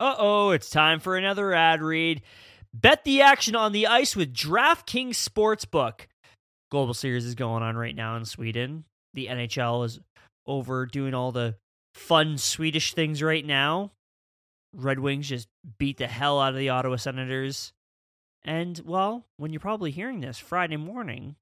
[0.00, 2.22] Uh oh, it's time for another ad read.
[2.72, 6.06] Bet the action on the ice with DraftKings Sportsbook.
[6.70, 8.84] Global Series is going on right now in Sweden.
[9.12, 10.00] The NHL is
[10.46, 11.56] over doing all the
[11.94, 13.90] fun Swedish things right now.
[14.72, 17.72] Red Wings just beat the hell out of the Ottawa Senators.
[18.42, 21.36] And, well, when you're probably hearing this Friday morning,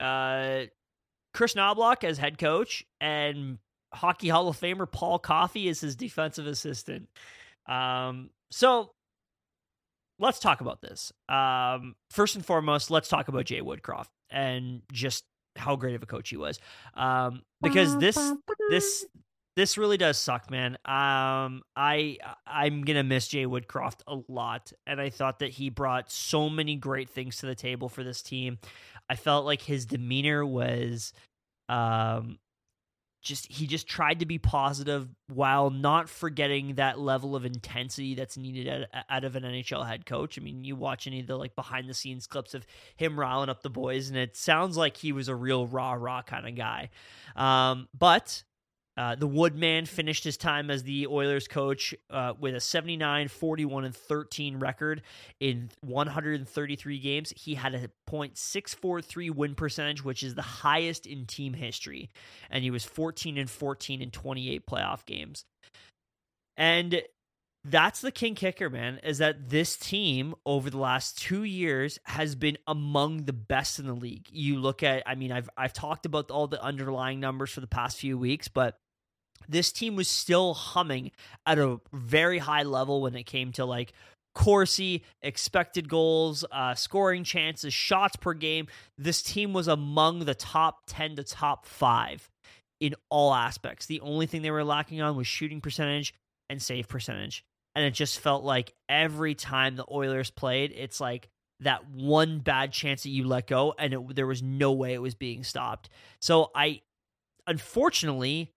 [0.00, 0.62] uh,
[1.32, 3.58] Kris Knoblauch as head coach and
[3.92, 7.08] Hockey Hall of Famer Paul Coffey is his defensive assistant.
[7.66, 8.92] Um, so
[10.18, 11.12] let's talk about this.
[11.28, 15.24] Um, first and foremost, let's talk about Jay Woodcroft and just
[15.56, 16.58] how great of a coach he was.
[16.94, 18.18] Um, because this
[18.70, 19.06] this
[19.56, 20.72] this really does suck, man.
[20.84, 26.10] Um, I I'm gonna miss Jay Woodcroft a lot, and I thought that he brought
[26.10, 28.58] so many great things to the table for this team.
[29.08, 31.12] I felt like his demeanor was,
[31.68, 32.38] um,
[33.24, 38.36] just he just tried to be positive while not forgetting that level of intensity that's
[38.36, 40.38] needed out, of an NHL head coach.
[40.38, 43.48] I mean, you watch any of the like behind the scenes clips of him riling
[43.48, 46.54] up the boys, and it sounds like he was a real rah rah kind of
[46.54, 46.90] guy.
[47.34, 48.44] Um, but
[48.96, 53.84] uh, the Woodman finished his time as the Oilers coach uh, with a 79, 41,
[53.84, 55.02] and 13 record
[55.40, 57.32] in 133 games.
[57.36, 62.10] He had a .643 win percentage, which is the highest in team history,
[62.50, 65.44] and he was 14 and 14 in 28 playoff games.
[66.56, 67.02] And
[67.64, 72.34] that's the king kicker, man, is that this team over the last two years has
[72.34, 74.28] been among the best in the league.
[74.30, 77.66] You look at, I mean, I've I've talked about all the underlying numbers for the
[77.66, 78.78] past few weeks, but
[79.48, 81.10] this team was still humming
[81.46, 83.92] at a very high level when it came to like
[84.34, 88.66] Corsi, expected goals, uh, scoring chances, shots per game.
[88.98, 92.28] This team was among the top 10 to top five
[92.80, 93.86] in all aspects.
[93.86, 96.14] The only thing they were lacking on was shooting percentage
[96.50, 97.44] and save percentage.
[97.76, 101.28] And it just felt like every time the Oilers played, it's like
[101.60, 105.02] that one bad chance that you let go, and it, there was no way it
[105.02, 105.88] was being stopped.
[106.20, 106.82] So I,
[107.46, 108.50] unfortunately,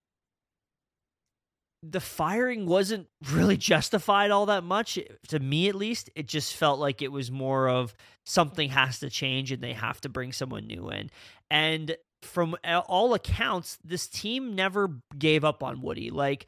[1.83, 6.79] the firing wasn't really justified all that much to me at least it just felt
[6.79, 7.93] like it was more of
[8.25, 11.09] something has to change and they have to bring someone new in
[11.51, 12.55] and from
[12.87, 16.47] all accounts this team never gave up on woody like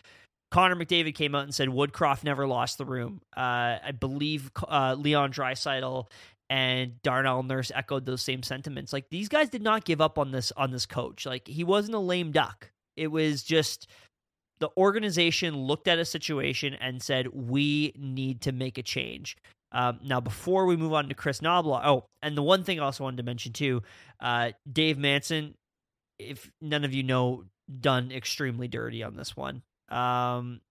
[0.52, 3.22] Connor McDavid came out and said Woodcroft never lost the room.
[3.38, 6.08] Uh, I believe uh, Leon Draisaitl
[6.50, 8.92] and Darnell Nurse echoed those same sentiments.
[8.92, 11.26] Like these guys did not give up on this on this coach.
[11.26, 12.72] Like he wasn't a lame duck.
[12.98, 13.88] It was just
[14.60, 19.38] the organization looked at a situation and said, we need to make a change.
[19.72, 22.84] Um, now, before we move on to Kris Knoblauch, oh, and the one thing I
[22.84, 23.84] also wanted to mention too,
[24.20, 25.56] uh, Dave Manson,
[26.18, 27.46] if none of you know,
[27.80, 29.62] done extremely dirty on this one.
[29.90, 30.62] Um,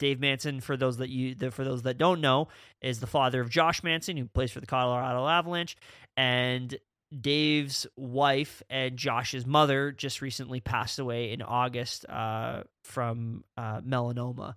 [0.00, 2.48] Dave Manson, for those that you, for those that don't know,
[2.80, 5.76] is the father of Josh Manson, who plays for the Colorado Avalanche,
[6.16, 6.76] and
[7.18, 14.54] Dave's wife and Josh's mother just recently passed away in August uh, from uh, melanoma,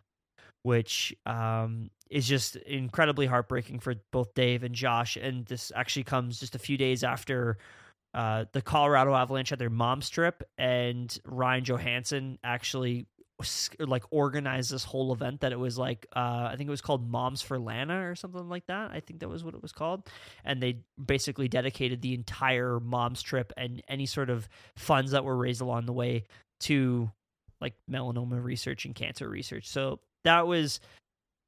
[0.62, 5.18] which um, is just incredibly heartbreaking for both Dave and Josh.
[5.18, 7.58] And this actually comes just a few days after
[8.14, 13.08] uh, the Colorado Avalanche had their mom's trip, and Ryan Johansen actually
[13.80, 17.10] like organized this whole event that it was like uh, I think it was called
[17.10, 18.92] Moms for Lana or something like that.
[18.92, 20.08] I think that was what it was called,
[20.44, 25.36] and they basically dedicated the entire mom's trip and any sort of funds that were
[25.38, 26.26] raised along the way
[26.62, 27.12] to
[27.62, 29.68] like melanoma research and cancer research.
[29.70, 30.80] So that was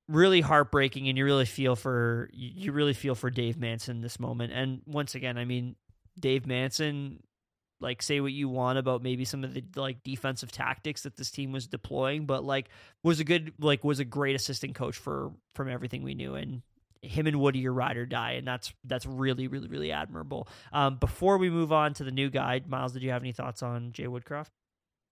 [0.07, 4.53] really heartbreaking, and you really feel for you really feel for Dave Manson this moment.
[4.53, 5.75] And once again, I mean,
[6.19, 7.21] Dave Manson
[7.79, 11.31] like say what you want about maybe some of the like defensive tactics that this
[11.31, 12.69] team was deploying, but like
[13.03, 16.61] was a good like was a great assistant coach for from everything we knew and
[17.01, 20.47] him and Woody are ride or die, and that's that's really really really admirable.
[20.73, 23.63] Um, before we move on to the new guide, Miles, did you have any thoughts
[23.63, 24.49] on Jay Woodcroft?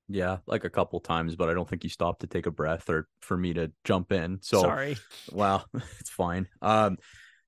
[0.10, 2.90] Yeah, like a couple times, but I don't think he stopped to take a breath
[2.90, 4.40] or for me to jump in.
[4.42, 4.98] So Sorry.
[5.32, 5.64] Wow,
[6.00, 6.48] it's fine.
[6.62, 6.98] Um,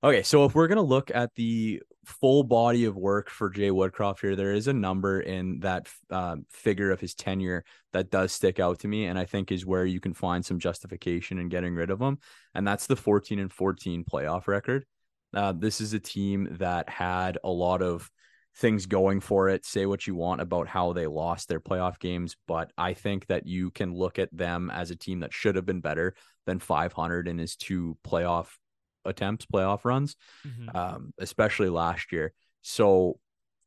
[0.05, 4.21] okay, so if we're gonna look at the full body of work for Jay Woodcroft
[4.21, 8.59] here, there is a number in that um, figure of his tenure that does stick
[8.59, 11.73] out to me, and I think is where you can find some justification in getting
[11.73, 12.19] rid of him,
[12.53, 14.85] and that's the 14 and 14 playoff record.
[15.33, 18.09] Uh, this is a team that had a lot of
[18.57, 19.65] things going for it.
[19.65, 23.47] Say what you want about how they lost their playoff games, but I think that
[23.47, 26.13] you can look at them as a team that should have been better
[26.45, 28.49] than 500 in his two playoff
[29.05, 30.15] attempts, playoff runs,
[30.45, 30.75] mm-hmm.
[30.75, 32.33] um, especially last year.
[32.61, 33.19] So,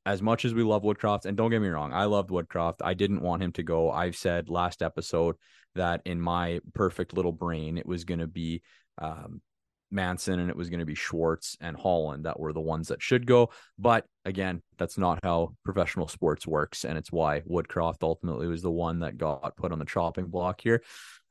[0.06, 2.76] as much as we love Woodcroft, and don't get me wrong, I loved Woodcroft.
[2.82, 3.90] I didn't want him to go.
[3.90, 5.36] I've said last episode
[5.74, 8.62] that in my perfect little brain, it was going to be
[8.96, 9.42] um,
[9.90, 13.02] Manson and it was going to be Schwartz and Holland that were the ones that
[13.02, 13.50] should go.
[13.78, 16.84] But again, that's not how professional sports works.
[16.84, 20.60] And it's why Woodcroft ultimately was the one that got put on the chopping block
[20.60, 20.82] here.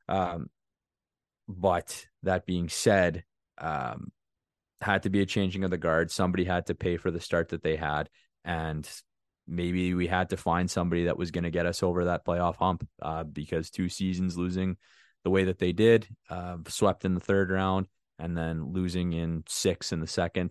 [0.08, 0.48] Um,
[1.48, 3.24] but that being said,
[3.60, 4.12] um,
[4.80, 6.10] had to be a changing of the guard.
[6.10, 8.08] Somebody had to pay for the start that they had.
[8.44, 8.88] And
[9.46, 12.56] maybe we had to find somebody that was going to get us over that playoff
[12.56, 14.76] hump uh, because two seasons losing
[15.24, 19.42] the way that they did, uh, swept in the third round and then losing in
[19.48, 20.50] six in the second.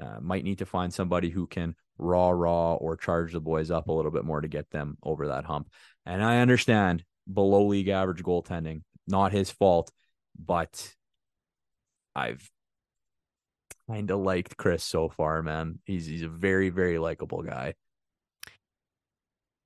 [0.00, 3.88] Uh, might need to find somebody who can raw, raw, or charge the boys up
[3.88, 5.68] a little bit more to get them over that hump.
[6.06, 9.90] And I understand below league average goaltending, not his fault,
[10.38, 10.94] but
[12.18, 12.50] I've
[13.88, 15.78] kind of liked Chris so far, man.
[15.84, 17.74] He's he's a very very likable guy.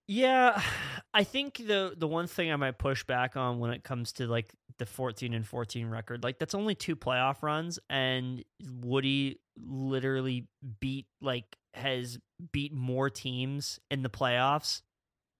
[0.08, 0.60] Yeah,
[1.14, 4.26] I think the the one thing I might push back on when it comes to
[4.26, 8.42] like the 14 and 14 record, like that's only two playoff runs and
[8.80, 10.46] Woody literally
[10.80, 12.18] beat like has
[12.52, 14.82] beat more teams in the playoffs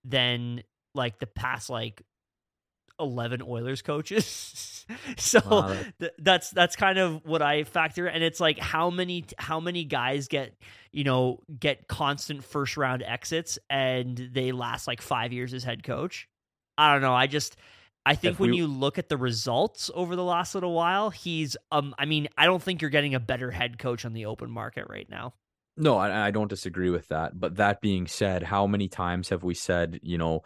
[0.05, 0.63] than
[0.95, 2.03] like the past like
[3.03, 4.87] 11 Oilers coaches.
[5.17, 5.77] so wow.
[6.01, 9.85] th- that's that's kind of what I factor and it's like how many how many
[9.85, 10.55] guys get,
[10.93, 15.83] you know, get constant first round exits and they last like 5 years as head
[15.83, 16.29] coach.
[16.79, 17.57] I don't know, I just
[18.05, 18.57] I think if when we...
[18.57, 22.47] you look at the results over the last little while, he's um I mean, I
[22.47, 25.35] don't think you're getting a better head coach on the open market right now.
[25.77, 27.39] No, I, I don't disagree with that.
[27.39, 30.43] But that being said, how many times have we said, you know,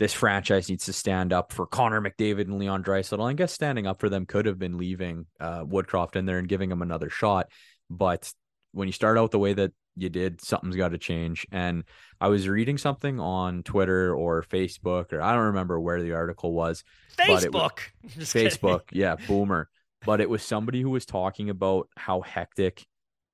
[0.00, 3.22] this franchise needs to stand up for Connor McDavid and Leon Draisaitl.
[3.22, 6.48] I guess standing up for them could have been leaving uh, Woodcroft in there and
[6.48, 7.50] giving him another shot.
[7.90, 8.32] But
[8.72, 11.46] when you start out the way that you did, something's got to change.
[11.52, 11.84] And
[12.18, 16.54] I was reading something on Twitter or Facebook, or I don't remember where the article
[16.54, 16.82] was.
[17.18, 17.80] Facebook.
[18.16, 18.84] Was, Facebook.
[18.92, 19.68] Yeah, boomer.
[20.06, 22.86] But it was somebody who was talking about how hectic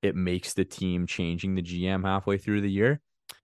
[0.02, 3.00] it makes the team changing the GM halfway through the year.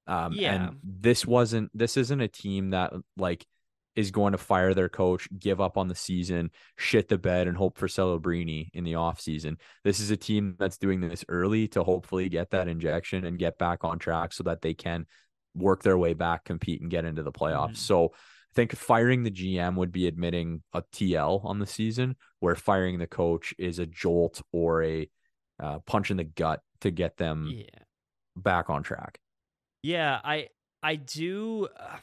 [0.07, 0.55] Um, yeah.
[0.55, 3.47] And this wasn't, this isn't a team that like
[3.95, 7.57] is going to fire their coach, give up on the season, shit the bed, and
[7.57, 9.57] hope for Celebrini in the offseason.
[9.85, 13.59] This is a team that's doing this early to hopefully get that injection and get
[13.59, 15.07] back on track so that they can
[15.55, 17.73] work their way back, compete, and get into the playoffs.
[17.73, 17.75] Mm-hmm.
[17.77, 22.55] So I think firing the GM would be admitting a TL on the season, where
[22.55, 25.09] firing the coach is a jolt or a
[25.63, 27.65] uh, punch in the gut to get them yeah.
[28.37, 29.19] back on track.
[29.83, 30.49] Yeah, I
[30.83, 31.97] I do uh,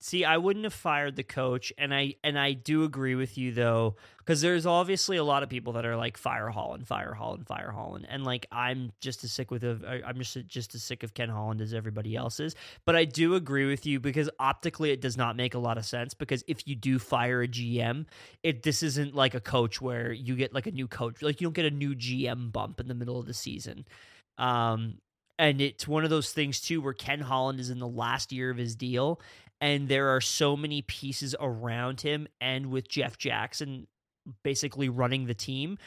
[0.00, 3.52] see I wouldn't have fired the coach and I and I do agree with you
[3.52, 7.46] though cuz there's obviously a lot of people that are like fire Holland, fire Holland,
[7.46, 11.02] fire Holland and like I'm just as sick with of I'm just just as sick
[11.02, 12.54] of Ken Holland as everybody else is.
[12.84, 15.84] But I do agree with you because optically it does not make a lot of
[15.84, 18.06] sense because if you do fire a GM,
[18.44, 21.46] it this isn't like a coach where you get like a new coach like you
[21.46, 23.84] don't get a new GM bump in the middle of the season.
[24.38, 24.98] Um,
[25.38, 28.50] and it's one of those things too where Ken Holland is in the last year
[28.50, 29.20] of his deal
[29.60, 33.86] and there are so many pieces around him and with Jeff Jackson
[34.42, 35.78] basically running the team.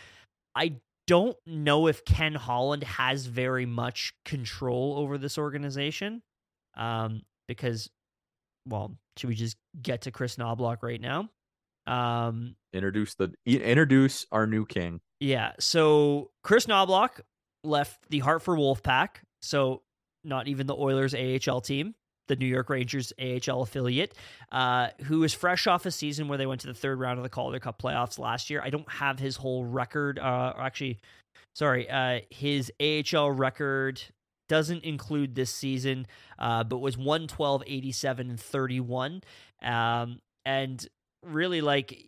[0.56, 6.22] I don't know if Ken Holland has very much control over this organization.
[6.76, 7.90] Um, because
[8.68, 11.30] well, should we just get to Kris Knoblauch right now?
[11.88, 15.02] Um, introduce the introduce our new king.
[15.20, 15.54] Yeah.
[15.60, 17.20] So Kris Knoblauch
[17.64, 19.10] left the Hartford Wolfpack
[19.42, 19.82] so
[20.24, 21.96] not even the Oilers AHL team,
[22.28, 24.14] the New York Rangers AHL affiliate,
[24.52, 27.24] uh, who is fresh off a season where they went to the third round of
[27.24, 28.62] the Calder Cup playoffs last year.
[28.64, 30.20] I don't have his whole record.
[30.20, 31.00] Uh, actually,
[31.56, 34.02] sorry, uh, his AHL record
[34.48, 39.22] doesn't include this season, uh, but was 112, 87, and 31.
[39.62, 40.86] Um, and
[41.26, 42.08] really, like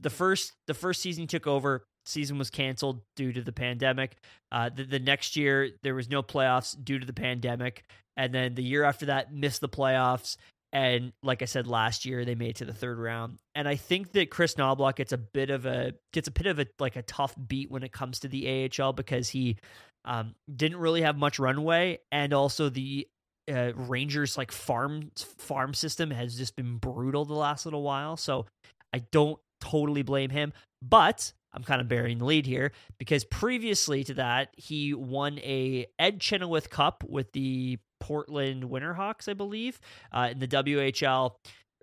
[0.00, 4.16] the first the first season he took over, season was canceled due to the pandemic.
[4.52, 7.84] Uh, the, the next year there was no playoffs due to the pandemic,
[8.16, 10.36] and then the year after that missed the playoffs,
[10.72, 13.38] And like I said last year, they made to the third round.
[13.54, 16.58] And I think that Kris Knoblauch gets a bit of a gets a bit of
[16.58, 19.56] a like a tough beat when it comes to the AHL because he
[20.04, 23.08] um, didn't really have much runway, and also the
[23.50, 28.16] uh, Rangers like farm farm system has just been brutal the last little while.
[28.16, 28.46] So
[28.92, 30.52] I don't totally blame him,
[30.82, 35.86] but I'm kind of burying the lead here because previously to that, he won a
[35.98, 39.80] Ed Chenoweth Cup with the Portland Winterhawks, I believe,
[40.12, 41.32] uh, in the WHL.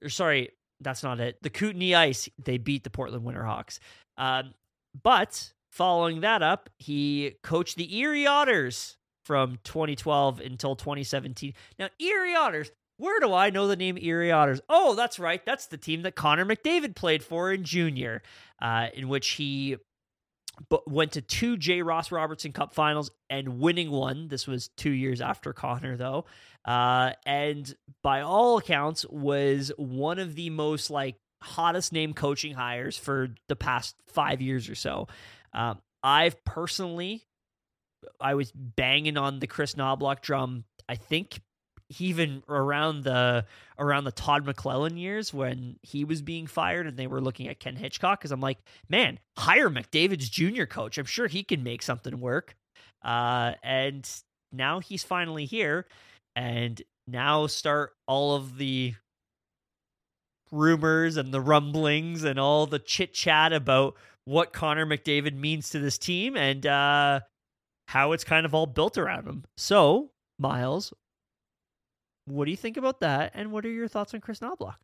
[0.03, 0.49] Or sorry,
[0.80, 1.41] that's not it.
[1.41, 3.80] The Kootenay Ice, they beat the Portland Winterhawks.
[4.17, 4.53] Um,
[5.01, 11.53] but following that up, he coached the Erie Otters from 2012 until 2017.
[11.80, 12.71] Now, Erie Otters,
[13.04, 14.62] where do I know the name Erie Otters?
[14.70, 15.45] Oh, that's right.
[15.45, 18.22] That's the team that Connor McDavid played for in junior,
[18.62, 19.76] uh, in which he
[20.88, 21.82] went to two J.
[21.82, 24.30] Ross Robertson Cup finals and winning one.
[24.30, 26.26] This was two years after Connor, though.
[26.64, 32.97] Uh, and by all accounts, was one of the most like hottest name coaching hires
[32.97, 35.10] for the past five years or so.
[35.54, 37.26] Um, I've personally,
[38.22, 40.64] I was banging on the Kris Knoblauch drum.
[40.88, 41.41] I think
[41.99, 43.45] even around the
[43.79, 47.59] around the Todd McLellan years when he was being fired and they were looking at
[47.59, 50.97] Ken Hitchcock because I'm like, man, hire McDavid's junior coach.
[50.97, 52.55] I'm sure he can make something work.
[53.03, 54.09] Uh, and
[54.51, 55.87] now he's finally here,
[56.35, 58.93] and now start all of the
[60.51, 65.79] rumors and the rumblings and all the chit chat about what Connor McDavid means to
[65.79, 67.19] this team and uh,
[67.87, 69.43] how it's kind of all built around him.
[69.57, 70.93] So, Miles,
[72.26, 73.32] what do you think about that?
[73.34, 74.76] And what are your thoughts on Kris Knoblauch?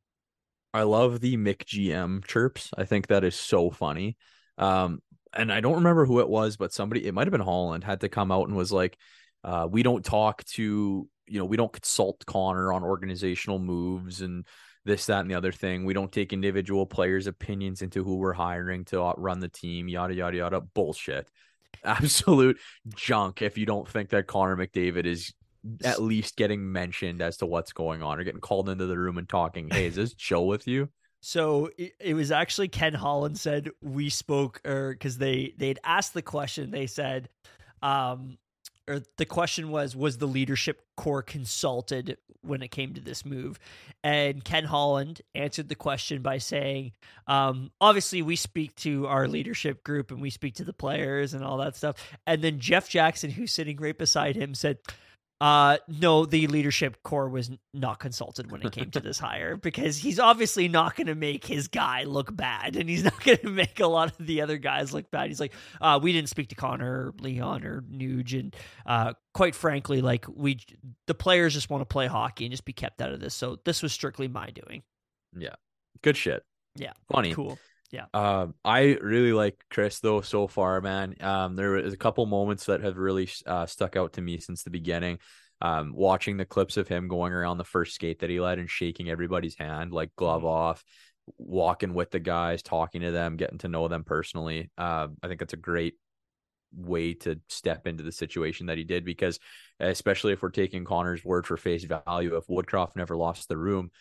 [0.74, 2.72] I love the Mick GM chirps.
[2.78, 4.18] I think that is so funny.
[4.58, 5.02] Um,
[5.34, 8.02] and I don't remember who it was, but somebody, it might have been Holland, had
[8.02, 8.98] to come out and was like,
[9.44, 14.46] uh, we don't talk to, you know, we don't consult Connor on organizational moves and
[14.86, 15.86] this, that, and the other thing.
[15.86, 20.14] We don't take individual players' opinions into who we're hiring to run the team, yada,
[20.14, 20.62] yada, yada.
[20.62, 21.30] Bullshit.
[21.84, 22.58] Absolute
[22.96, 25.34] junk if you don't think that Connor McDavid is
[25.84, 29.18] at least getting mentioned as to what's going on or getting called into the room
[29.18, 29.70] and talking.
[29.70, 30.90] Hey, is this chill with you?
[31.22, 36.22] So it, was actually Ken Holland said we spoke or because they they'd asked the
[36.22, 36.72] question.
[36.72, 37.28] They said,
[37.82, 38.38] um,
[38.88, 43.60] or the question was, was the leadership core consulted when it came to this move?
[44.02, 46.94] And Ken Holland answered the question by saying,
[47.28, 51.44] um, obviously, we speak to our leadership group and we speak to the players and
[51.44, 51.98] all that stuff.
[52.26, 54.78] And then Jeff Jackson, who's sitting right beside him, said,
[55.42, 59.98] uh, no, the leadership core was not consulted when it came to this hire because
[59.98, 63.50] he's obviously not going to make his guy look bad, and he's not going to
[63.50, 65.28] make a lot of the other guys look bad.
[65.28, 69.56] He's like, uh, we didn't speak to Connor, or Leon, or Nuge, and uh, quite
[69.56, 70.60] frankly, like we,
[71.08, 73.34] the players just want to play hockey and just be kept out of this.
[73.34, 74.84] So this was strictly my doing.
[75.38, 75.56] Yeah,
[76.02, 76.44] good shit.
[76.76, 77.58] Yeah, funny, cool.
[77.92, 78.06] Yeah.
[78.14, 81.16] Um, I really like Chris though so far, man.
[81.22, 84.64] Um, there was a couple moments that have really uh, stuck out to me since
[84.64, 85.20] the beginning.
[85.62, 88.70] Um, watching the clips of him going around the first skate that he led and
[88.70, 90.48] shaking everybody's hand, like glove mm-hmm.
[90.48, 90.84] off,
[91.38, 94.70] walking with the guys, talking to them, getting to know them personally.
[94.78, 95.96] Uh, I think that's a great
[96.72, 99.40] way to step into the situation that he did because,
[99.80, 103.92] especially if we're taking Connor's word for face value, if Woodcroft never lost the room,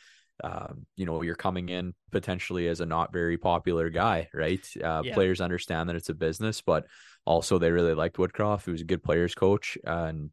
[0.44, 4.66] um, you know, you're coming in potentially as a not very popular guy, right?
[4.82, 5.14] Uh, yeah.
[5.14, 6.86] Players understand that it's a business, but
[7.24, 10.30] also they really liked Woodcroft, who was a good players coach, and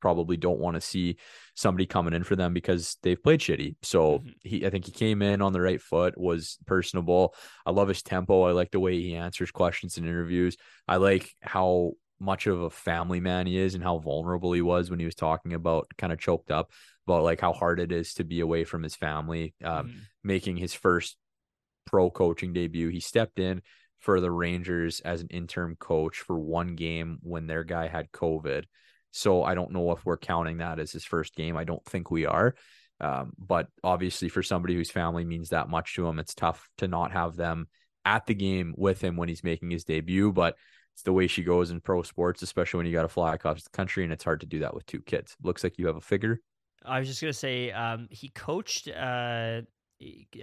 [0.00, 1.16] probably don't want to see
[1.54, 3.76] somebody coming in for them because they've played shitty.
[3.82, 4.28] So mm-hmm.
[4.42, 7.34] he, I think he came in on the right foot, was personable.
[7.66, 8.42] I love his tempo.
[8.42, 10.56] I like the way he answers questions in interviews.
[10.86, 14.90] I like how much of a family man he is and how vulnerable he was
[14.90, 16.70] when he was talking about kind of choked up
[17.06, 19.98] about like how hard it is to be away from his family, um, mm-hmm.
[20.24, 21.16] making his first
[21.86, 22.88] pro coaching debut.
[22.88, 23.62] He stepped in
[23.98, 28.64] for the Rangers as an interim coach for one game when their guy had COVID.
[29.12, 31.56] So I don't know if we're counting that as his first game.
[31.56, 32.54] I don't think we are.
[33.00, 36.88] Um, but obviously, for somebody whose family means that much to him, it's tough to
[36.88, 37.66] not have them
[38.04, 40.32] at the game with him when he's making his debut.
[40.32, 40.56] But
[40.94, 43.62] it's the way she goes in pro sports, especially when you got to fly across
[43.62, 45.34] the country, and it's hard to do that with two kids.
[45.42, 46.40] Looks like you have a figure.
[46.84, 48.88] I was just gonna say um, he coached.
[48.88, 49.62] Uh,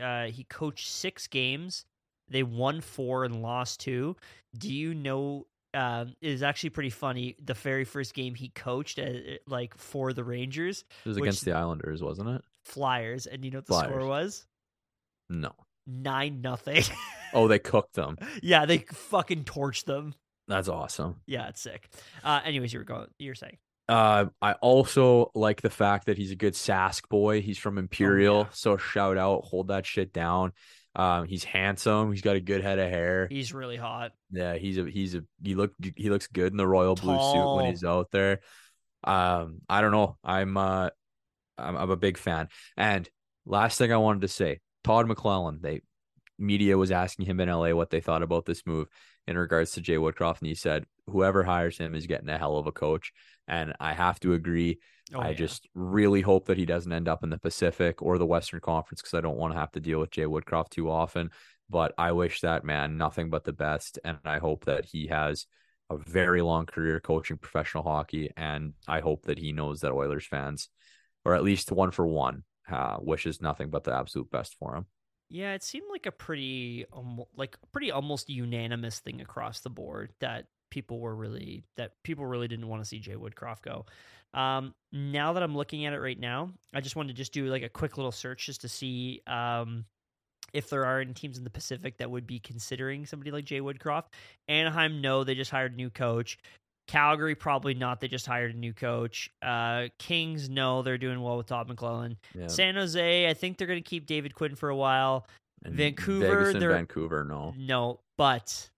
[0.01, 1.85] uh, he coached six games.
[2.29, 4.15] They won four and lost two.
[4.57, 5.47] Do you know?
[5.73, 7.35] Uh, it is actually pretty funny.
[7.43, 9.09] The very first game he coached, uh,
[9.47, 12.41] like for the Rangers, it was against the Islanders, wasn't it?
[12.65, 13.89] Flyers, and you know what the Flyers.
[13.91, 14.45] score was?
[15.29, 15.51] No,
[15.85, 16.83] nine nothing.
[17.33, 18.17] oh, they cooked them.
[18.41, 20.15] Yeah, they fucking torched them.
[20.47, 21.21] That's awesome.
[21.25, 21.89] Yeah, it's sick.
[22.23, 23.07] Uh, anyways, you were going.
[23.19, 23.57] You're saying
[23.89, 27.41] Uh, I also like the fact that he's a good Sask boy.
[27.41, 28.47] He's from Imperial, Oh, yeah.
[28.51, 30.51] so shout out, hold that shit down.
[30.95, 32.11] Um, he's handsome.
[32.11, 33.27] He's got a good head of hair.
[33.29, 34.11] He's really hot.
[34.31, 37.55] Yeah, he's a he's a he look he looks good in the royal blue suit
[37.55, 38.39] when he's out there.
[39.03, 40.17] Um, I don't know.
[40.23, 40.89] I'm uh,
[41.57, 42.47] I'm, I'm a big fan.
[42.75, 43.07] And
[43.45, 45.61] last thing I wanted to say, Todd McLellan.
[45.61, 45.81] They
[46.39, 48.87] media was asking him in LA what they thought about this move
[49.27, 52.57] in regards to Jay Woodcroft, and he said whoever hires him is getting a hell
[52.57, 53.11] of a coach.
[53.47, 54.79] And I have to agree.
[55.13, 55.37] Oh, I yeah.
[55.37, 59.01] just really hope that he doesn't end up in the Pacific or the Western Conference
[59.01, 61.31] because I don't want to have to deal with Jay Woodcroft too often.
[61.69, 63.99] But I wish that man nothing but the best.
[64.03, 65.45] And I hope that he has
[65.89, 68.31] a very long career coaching professional hockey.
[68.35, 70.69] And I hope that he knows that Oilers fans,
[71.23, 74.85] or at least one for one, uh, wishes nothing but the absolute best for him.
[75.29, 80.13] Yeah, it seemed like a pretty almo- like pretty almost unanimous thing across the board
[80.19, 83.85] that people were really that people really didn't want to see Jay Woodcroft go.
[84.33, 87.47] Um, now that I'm looking at it right now, I just wanted to just do
[87.47, 89.85] like a quick little search just to see um,
[90.53, 93.61] if there are any teams in the Pacific that would be considering somebody like Jay
[93.61, 94.07] Woodcroft.
[94.47, 96.37] Anaheim, no, they just hired a new coach.
[96.87, 97.99] Calgary, probably not.
[97.99, 99.29] They just hired a new coach.
[99.41, 102.15] Uh, Kings, no, they're doing well with Todd McLellan.
[102.33, 102.47] Yeah.
[102.47, 105.27] San Jose, I think they're going to keep David Quinn for a while.
[105.63, 107.53] And Vancouver, Vegas and Vancouver, no.
[107.57, 108.69] No, but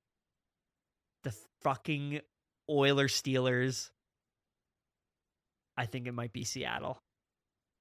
[1.61, 2.21] fucking
[2.69, 3.89] Oilers Steelers,
[5.77, 7.01] I think it might be Seattle.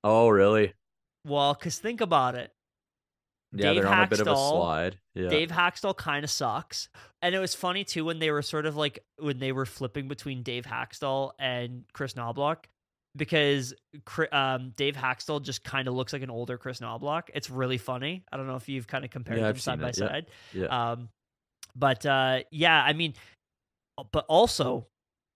[0.05, 0.74] Oh, really?
[1.24, 2.53] Well, because think about it.
[3.53, 4.99] Yeah, Dave they're on a bit of a slide.
[5.14, 5.29] Yeah.
[5.29, 6.89] Dave Hakstol kind of sucks.
[7.22, 10.07] And it was funny too when they were sort of like when they were flipping
[10.07, 12.59] between Dave Hakstol and Kris Knoblauch
[13.16, 13.74] because
[14.33, 17.22] um, Dave Hakstol just kind of looks like an older Kris Knoblauch.
[17.35, 18.22] It's really funny.
[18.31, 20.07] I don't know if you've kind of compared Yeah, them I've side by it, yeah.
[20.09, 20.26] side.
[20.53, 20.91] yeah.
[20.93, 21.09] Um,
[21.74, 23.14] but uh, yeah, I mean,
[24.12, 24.86] but also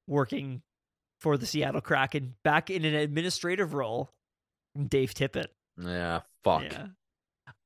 [0.06, 0.62] working
[1.20, 4.10] for the Seattle Kraken back in an administrative role,
[4.88, 5.46] Dave Tippett.
[5.80, 6.20] yeah.
[6.44, 6.64] Fuck.
[6.64, 6.86] Yeah.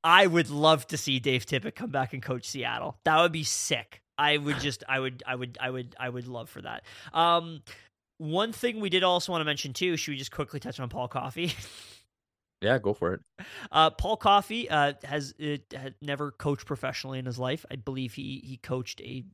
[0.04, 2.98] I would love to see Dave Tippett come back and coach Seattle.
[3.04, 4.02] That would be sick.
[4.18, 6.84] I would just I would I would I would I would love for that.
[7.12, 7.62] Um
[8.18, 10.88] one thing we did also want to mention too, should we just quickly touch on
[10.88, 11.52] Paul Coffey?
[12.62, 13.20] Yeah, go for it.
[13.70, 17.66] Uh, Paul Coffey uh, has uh, had never coached professionally in his life.
[17.70, 19.24] I believe he he coached a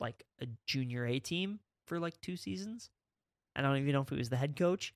[0.00, 2.90] like a junior A team for like two seasons.
[3.56, 4.92] I don't even know if he was the head coach.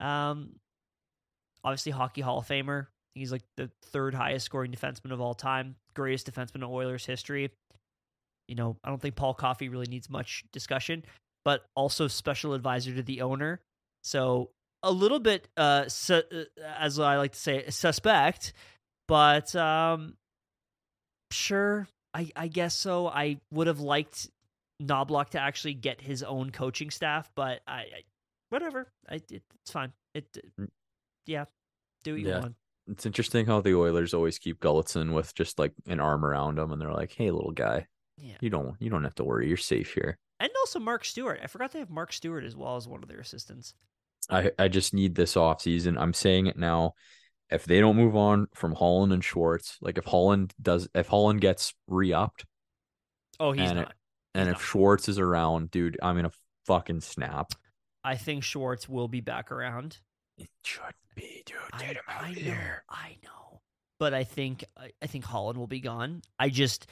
[0.00, 0.56] Um,
[1.64, 2.86] obviously hockey Hall of Famer.
[3.14, 7.50] He's like the third highest scoring defenseman of all time, greatest defenseman in Oilers history.
[8.48, 11.04] You know, I don't think Paul Coffey really needs much discussion,
[11.44, 13.60] but also special advisor to the owner.
[14.02, 14.50] So
[14.82, 16.44] a little bit, uh, su- uh,
[16.78, 18.52] as I like to say, suspect,
[19.06, 20.14] but um,
[21.30, 23.08] sure, I I guess so.
[23.08, 24.28] I would have liked
[24.80, 28.02] Knoblauch to actually get his own coaching staff, but I, I
[28.48, 28.90] whatever.
[29.08, 29.92] I it, it's fine.
[30.14, 30.26] It
[30.58, 30.68] Mm.
[31.26, 31.44] yeah,
[32.04, 32.40] do what you Yeah.
[32.40, 32.54] want.
[32.88, 36.72] It's interesting how the Oilers always keep Gulutzan with just like an arm around him,
[36.72, 39.48] and they're like, "Hey, little guy, Yeah, you don't you don't have to worry.
[39.48, 41.40] You're safe here." and also Mark Stuart.
[41.42, 43.74] I forgot they have Mark Stuart as well as one of their assistants.
[44.30, 45.98] I I just need this off season.
[45.98, 46.94] I'm saying it now.
[47.50, 51.40] If they don't move on from Holland and Schwartz, like if Holland does, if Holland
[51.40, 52.46] gets re upped,
[53.38, 53.94] Oh, he's And it- not.
[54.34, 54.62] And if.
[54.62, 56.32] Schwartz is around, dude, I'm gonna
[56.66, 57.52] fucking snap.
[58.04, 59.98] I think Schwartz will be back around.
[60.38, 60.82] It should
[61.14, 61.56] be, dude.
[61.72, 62.54] I, Get him out I of know.
[62.88, 63.60] I know.
[63.98, 66.22] But I think I, think Holland will be gone.
[66.38, 66.86] I just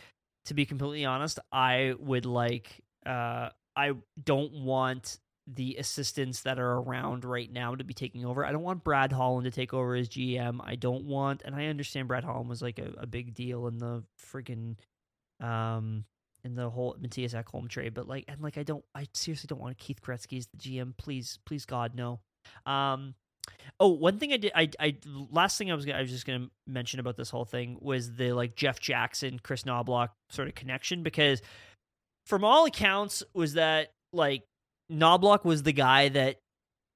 [0.47, 6.73] to be completely honest, I would like uh I don't want the assistants that are
[6.73, 8.45] around right now to be taking over.
[8.45, 10.61] I don't want Brad Holland to take over as GM.
[10.63, 13.79] I don't want and I understand Brad Holland was like a, a big deal in
[13.79, 14.77] the friggin'
[15.41, 16.05] um
[16.49, 19.61] in the whole Mattias Ekholm trade, but like and like I don't I seriously don't
[19.61, 20.97] want Keith Gretzky as the GM.
[20.97, 22.21] Please, please God, no.
[22.67, 23.15] Um
[23.81, 24.97] Oh, one thing I did, I, I,
[25.31, 28.13] last thing I was, gonna, I was just to mention about this whole thing was
[28.15, 31.41] the like Jeff Jackson, Kris Knoblauch sort of connection because,
[32.27, 34.43] from all accounts, was that like
[34.91, 36.37] Knoblauch was the guy that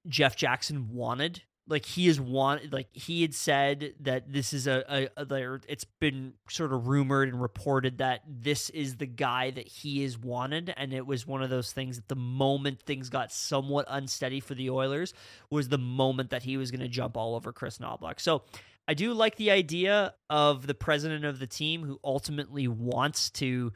[0.08, 1.42] Jeff Jackson wanted.
[1.68, 5.60] Like he is wanted like he had said that this is a, a, a there.
[5.68, 10.18] It's been sort of rumored and reported that this is the guy that he is
[10.18, 11.96] wanted, and it was one of those things.
[11.96, 15.14] That the moment things got somewhat unsteady for the Oilers,
[15.50, 18.20] was the moment that he was going to jump all over Kris Knoblauch.
[18.20, 18.42] So
[18.88, 23.72] I do like the idea of the president of the team who ultimately wants to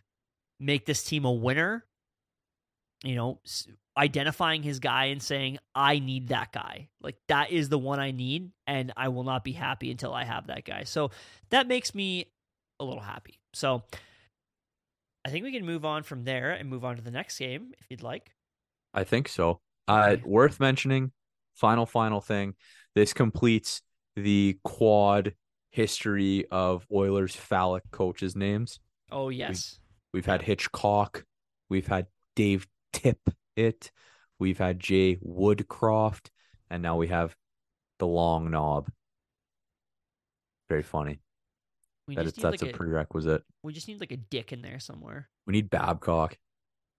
[0.59, 1.85] make this team a winner.
[3.05, 3.41] You know,
[3.97, 6.89] identifying his guy and saying, I need that guy.
[7.01, 10.25] Like, that is the one I need, and I will not be happy until I
[10.25, 10.85] have that guy.
[10.85, 11.11] So
[11.51, 12.27] that makes me
[12.81, 13.39] a little happy.
[13.53, 13.85] So
[15.25, 17.73] I think we can move on from there and move on to the next game
[17.79, 18.31] if you'd like.
[18.95, 19.61] I think so.
[19.89, 21.13] Uh, worth mentioning,
[21.55, 22.55] final, final thing.
[22.95, 23.83] This completes
[24.15, 25.35] the quad
[25.71, 28.81] history of Oilers phallic coaches' names.
[29.11, 29.79] Oh yes.
[30.13, 31.25] We've had Hitchcock.
[31.69, 32.67] We've had Dave
[32.97, 33.91] Tippett.
[34.39, 36.31] We've had Jay Woodcroft.
[36.71, 37.35] And now we have
[37.99, 38.91] the long knob.
[40.69, 41.21] Very funny.
[42.09, 43.43] We That just is, need that's like a prerequisite.
[43.63, 45.29] we just need like a dick in there somewhere.
[45.47, 46.37] We need Babcock.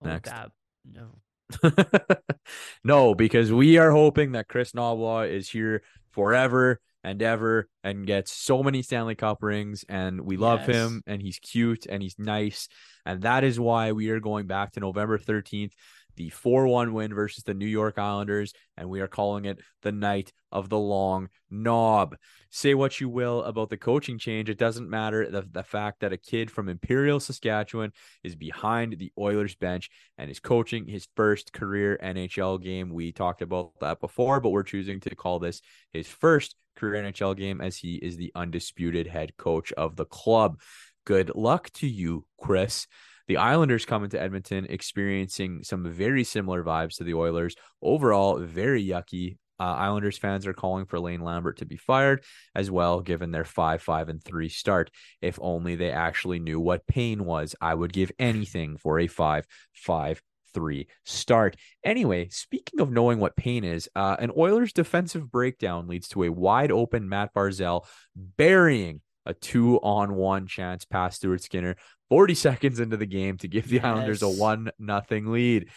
[0.01, 0.29] Oh, Next.
[0.29, 0.51] Bab-
[0.85, 1.19] no.
[2.83, 5.81] no, because we are hoping that Kris Knoblauch is here
[6.11, 9.85] forever and ever and gets so many Stanley Cup rings.
[9.87, 10.75] And we love Yes.
[10.75, 12.67] him and he's cute and he's nice.
[13.05, 15.71] And that is why we are going back to November 13th,
[16.17, 18.53] the 4 1 win versus the New York Islanders.
[18.75, 22.17] And we are calling it the night of the long knob.
[22.49, 24.49] Say what you will about the coaching change.
[24.49, 25.29] It doesn't matter.
[25.29, 27.91] The, the fact that a kid from Imperial, Saskatchewan
[28.23, 32.89] is behind the Oilers bench and is coaching his first career NHL game.
[32.89, 35.61] We talked about that before, but we're choosing to call this
[35.93, 40.59] his first career NHL game as he is the undisputed head coach of the club.
[41.05, 42.87] Good luck to you, Chris.
[43.27, 47.55] The Islanders coming to Edmonton experiencing some very similar vibes to the Oilers.
[47.81, 49.37] Overall, very yucky.
[49.59, 52.23] Uh, Islanders fans are calling for Lane Lambert to be fired
[52.55, 54.91] as well, given their 5 5 and 3 start.
[55.21, 59.47] If only they actually knew what pain was, I would give anything for a 5
[59.73, 60.21] 5
[60.53, 61.57] 3 start.
[61.83, 66.31] Anyway, speaking of knowing what pain is, uh, an Oilers defensive breakdown leads to a
[66.31, 71.75] wide open Matt Barzal burying a two on one chance past Stuart Skinner
[72.09, 75.67] 40 seconds into the game to give the Islanders a one nothing lead.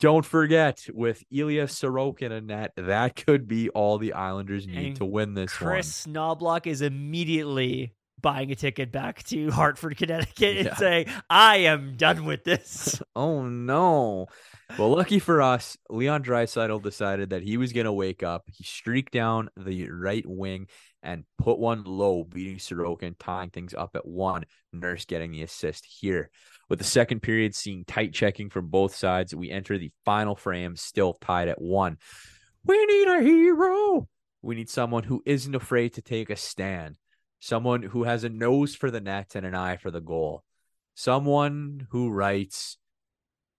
[0.00, 4.96] Don't forget, with Ilya Sorokin in net, that could be all the Islanders need And
[4.96, 10.66] to win this Kris Knoblauch is immediately buying a ticket back to Hartford, Connecticut, and
[10.66, 10.76] Yeah.
[10.76, 14.26] saying, "I am done with this." Oh no.
[14.78, 18.44] Well, lucky for us, Leon Draisaitl decided that he was going to wake up.
[18.50, 20.66] He streaked down the right wing
[21.02, 24.44] and put one low, beating Sorokin, tying things up at one.
[24.72, 26.30] Nurse getting the assist here.
[26.68, 30.76] With the second period seeing tight checking from both sides, we enter the final frame,
[30.76, 31.98] still tied at one.
[32.64, 34.08] We need a hero.
[34.42, 36.96] We need someone who isn't afraid to take a stand,
[37.40, 40.42] someone who has a nose for the net and an eye for the goal,
[40.94, 42.78] someone who writes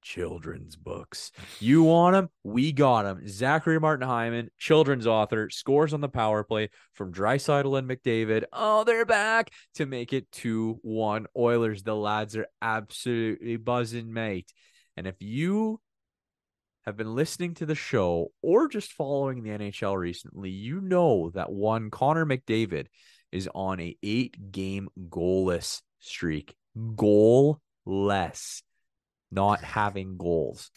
[0.04, 1.32] children's books.
[1.60, 2.30] You want them?
[2.44, 3.28] We got them.
[3.28, 8.44] Zachary Martin Hyman, children's author, scores on the power play from Draisaitl and McDavid.
[8.54, 11.84] Oh, they're back to make it 2 1 Oilers.
[11.84, 14.52] The lads are absolutely buzzing, mate.
[14.96, 15.80] And if you
[16.86, 21.52] have been listening to the show or just following the NHL recently, you know that
[21.52, 22.88] one Connor McDavid
[23.32, 26.56] is on a eight game goalless streak.
[26.78, 28.62] Goalless
[29.34, 30.72] not having goals.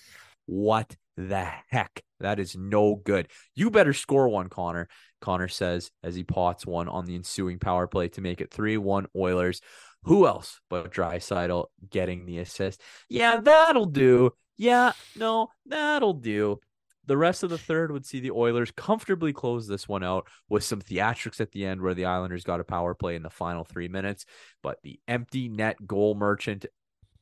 [0.47, 2.03] What the heck?
[2.21, 3.29] That is no good.
[3.55, 4.89] You better score one, Connor.
[5.21, 8.77] Connor says as he pots one on the ensuing power play to make it 3
[8.77, 9.61] 1 Oilers.
[10.05, 12.81] Who else but Draisaitl getting the assist?
[13.09, 14.33] Yeah, that'll do.
[14.57, 16.61] Yeah, no, that'll do.
[17.07, 20.65] The rest of the third would see the Oilers comfortably close this one out with
[20.65, 23.65] some theatrics at the end where the Islanders got a power play in the final
[23.65, 24.27] three minutes.
[24.63, 26.67] But the empty net goal merchant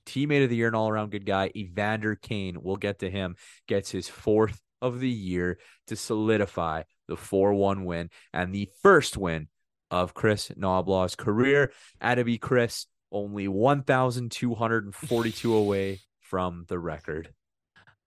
[0.06, 3.36] teammate of the year and all around good guy, Evander Kane, we'll get to him,
[3.66, 9.16] gets his fourth of the year to solidify the 4 1 win and the first
[9.16, 9.48] win
[9.90, 11.72] of Kris Knoblauch's career.
[12.02, 17.32] Attaby Chris, only 1,242 away from the record.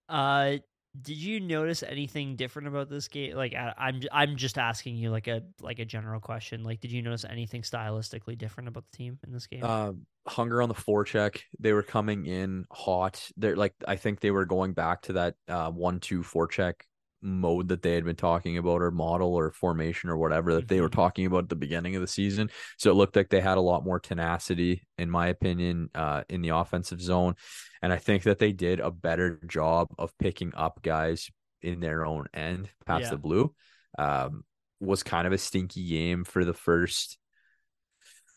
[0.10, 0.58] Uh,
[1.02, 3.36] did you notice anything different about this game?
[3.36, 6.64] Like, I'm I'm just asking you like a like a general question.
[6.64, 9.64] Like, did you notice anything stylistically different about the team in this game?
[9.64, 9.91] Uh,
[10.28, 11.41] hunger on the forecheck.
[11.60, 13.30] They were coming in hot.
[13.38, 16.76] They're like I think they were going back to that uh one two forecheck
[17.22, 20.82] mode that they had been talking about or model or formation or whatever that they
[20.82, 20.91] were Mhm.
[20.91, 22.49] talking about at the beginning of the season.
[22.78, 26.41] So it looked like they had a lot more tenacity, in my opinion, uh, in
[26.41, 27.36] the offensive zone.
[27.82, 31.30] And I think that they did a better job of picking up guys
[31.61, 33.09] in their own end past Yeah.
[33.11, 33.53] the blue.
[33.97, 34.43] Um,
[34.80, 37.18] was kind of a stinky game for the first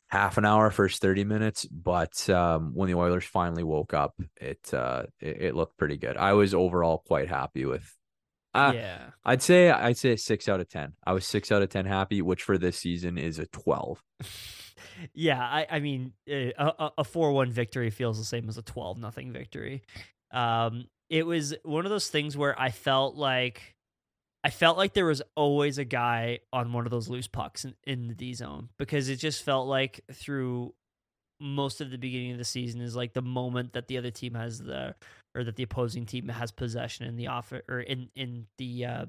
[0.08, 1.66] half an hour, first 30 minutes.
[1.66, 6.16] But um, when the Oilers finally woke up, it, uh, it it looked pretty good.
[6.16, 7.94] I was overall quite happy with.
[8.54, 8.98] Uh, yeah.
[9.24, 10.94] I'd say I'd say six out of ten.
[11.06, 14.02] I was six out of ten happy, which for this season is a twelve.
[15.14, 16.52] yeah, I, I mean, a
[16.98, 19.82] a four one victory feels the same as a twelve nothing victory.
[20.32, 23.74] Um, it was one of those things where I felt like,
[24.44, 27.74] I felt like there was always a guy on one of those loose pucks in,
[27.84, 30.74] in the D zone because it just felt like through
[31.40, 34.34] most of the beginning of the season is like the moment that the other team
[34.34, 34.94] has the
[35.34, 39.06] or that the opposing team has possession in the off or in in the uh,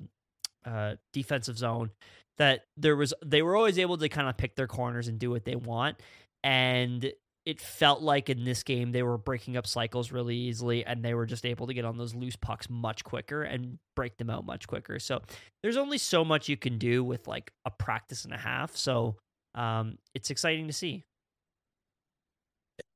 [0.66, 1.92] uh, defensive zone
[2.38, 5.30] that there was they were always able to kind of pick their corners and do
[5.30, 6.00] what they want.
[6.44, 7.12] And
[7.46, 11.14] it felt like in this game they were breaking up cycles really easily and they
[11.14, 14.46] were just able to get on those loose pucks much quicker and break them out
[14.46, 15.00] much quicker.
[15.00, 15.22] So
[15.64, 18.76] there's only so much you can do with like a practice and a half.
[18.76, 19.16] So
[19.56, 21.04] um, it's exciting to see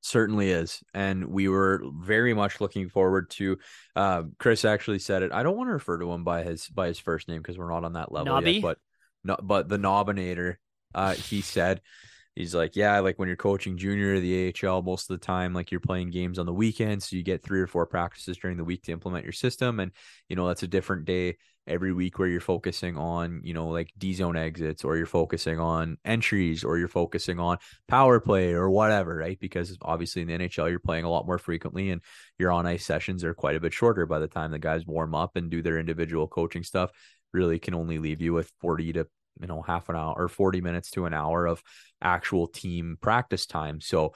[0.06, 3.58] certainly is and we were very much looking forward to
[3.96, 6.86] uh, chris actually said it i don't want to refer to him by his by
[6.86, 8.52] his first name because we're not on that level Nobby?
[8.52, 8.78] yet but
[9.26, 10.56] no, but the Nobinator,
[10.94, 11.82] uh, he said
[12.34, 15.70] he's like, yeah, like when you're coaching junior the AHL, most of the time, like
[15.70, 18.64] you're playing games on the weekend, so you get three or four practices during the
[18.64, 19.90] week to implement your system, and
[20.28, 21.36] you know that's a different day
[21.66, 25.58] every week where you're focusing on, you know, like D zone exits, or you're focusing
[25.58, 27.58] on entries, or you're focusing on
[27.88, 29.38] power play or whatever, right?
[29.40, 32.00] Because obviously in the NHL you're playing a lot more frequently, and
[32.38, 35.14] your on ice sessions are quite a bit shorter by the time the guys warm
[35.14, 36.90] up and do their individual coaching stuff
[37.32, 39.06] really can only leave you with 40 to
[39.40, 41.62] you know half an hour or 40 minutes to an hour of
[42.00, 44.14] actual team practice time so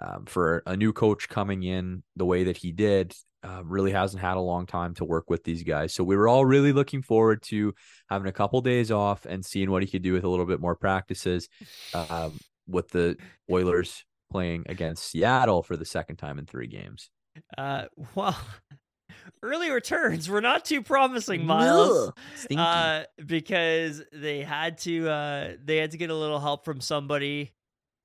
[0.00, 4.20] um, for a new coach coming in the way that he did uh, really hasn't
[4.20, 7.02] had a long time to work with these guys so we were all really looking
[7.02, 7.74] forward to
[8.08, 10.60] having a couple days off and seeing what he could do with a little bit
[10.60, 11.48] more practices
[11.94, 13.16] um, with the
[13.50, 17.10] oilers playing against seattle for the second time in three games
[17.58, 17.84] uh
[18.14, 18.36] well
[19.42, 22.12] early returns were not too promising, Miles.
[22.56, 27.52] Uh, because they had to uh, they had to get a little help from somebody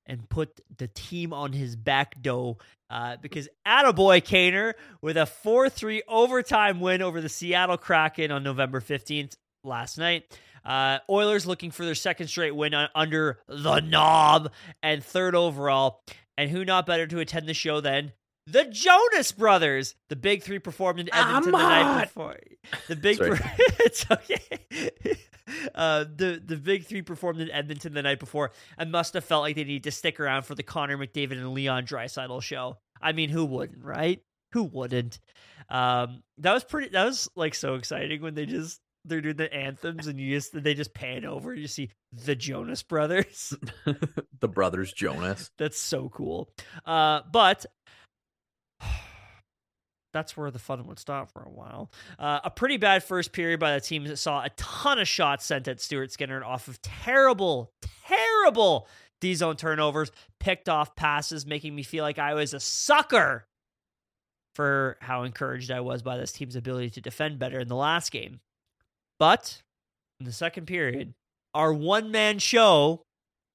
[0.06, 2.56] and put the team on his back door.
[2.90, 4.72] Uh, because Attaboy Kaner
[5.02, 10.24] with a 4 3 overtime win over the Seattle Kraken on November 15th last night.
[10.64, 16.02] Uh, Oilers looking for their second straight win under the knob and third overall.
[16.36, 18.12] And who not better to attend the show than
[18.50, 19.94] the Jonas Brothers.
[20.08, 22.36] The big three performed in Edmonton the night before.
[22.88, 23.38] The big three.
[23.80, 25.16] it's okay.
[25.74, 29.40] Uh, the the big three performed in Edmonton the night before and must have felt
[29.40, 32.76] like they needed to stick around for the Connor McDavid and Leon Draisaitl show.
[33.00, 34.20] I mean, who wouldn't, right?
[34.52, 35.18] Who wouldn't?
[35.70, 36.90] Um, that was pretty.
[36.90, 40.62] That was like so exciting when they just they're doing the anthems and you just
[40.62, 43.54] they just pan over and you see the Jonas Brothers,
[44.40, 45.50] the brothers Jonas.
[45.58, 46.50] That's so cool.
[46.84, 47.66] Uh, but
[50.12, 51.90] that's where the fun would stop for a while.
[52.18, 55.46] Uh, a pretty bad first period by the team that saw a ton of shots
[55.46, 57.72] sent at Stuart Skinner off of terrible,
[58.06, 58.88] terrible
[59.20, 60.10] D zone turnovers,
[60.40, 63.46] picked off passes, making me feel like I was a sucker
[64.54, 68.10] for how encouraged I was by this team's ability to defend better in the last
[68.10, 68.40] game.
[69.18, 69.62] But
[70.20, 71.14] in the second period,
[71.54, 73.02] our one man show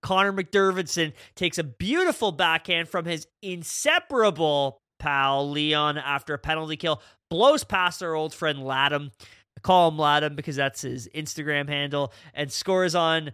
[0.01, 7.01] Connor McDermotson takes a beautiful backhand from his inseparable pal Leon after a penalty kill,
[7.29, 9.11] blows past our old friend Laddam.
[9.57, 13.33] I call him Laddam because that's his Instagram handle, and scores on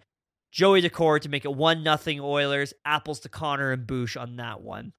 [0.52, 2.74] Joey Daccord to make it one nothing Oilers.
[2.86, 4.94] Apples to Connor and Boosh on that one.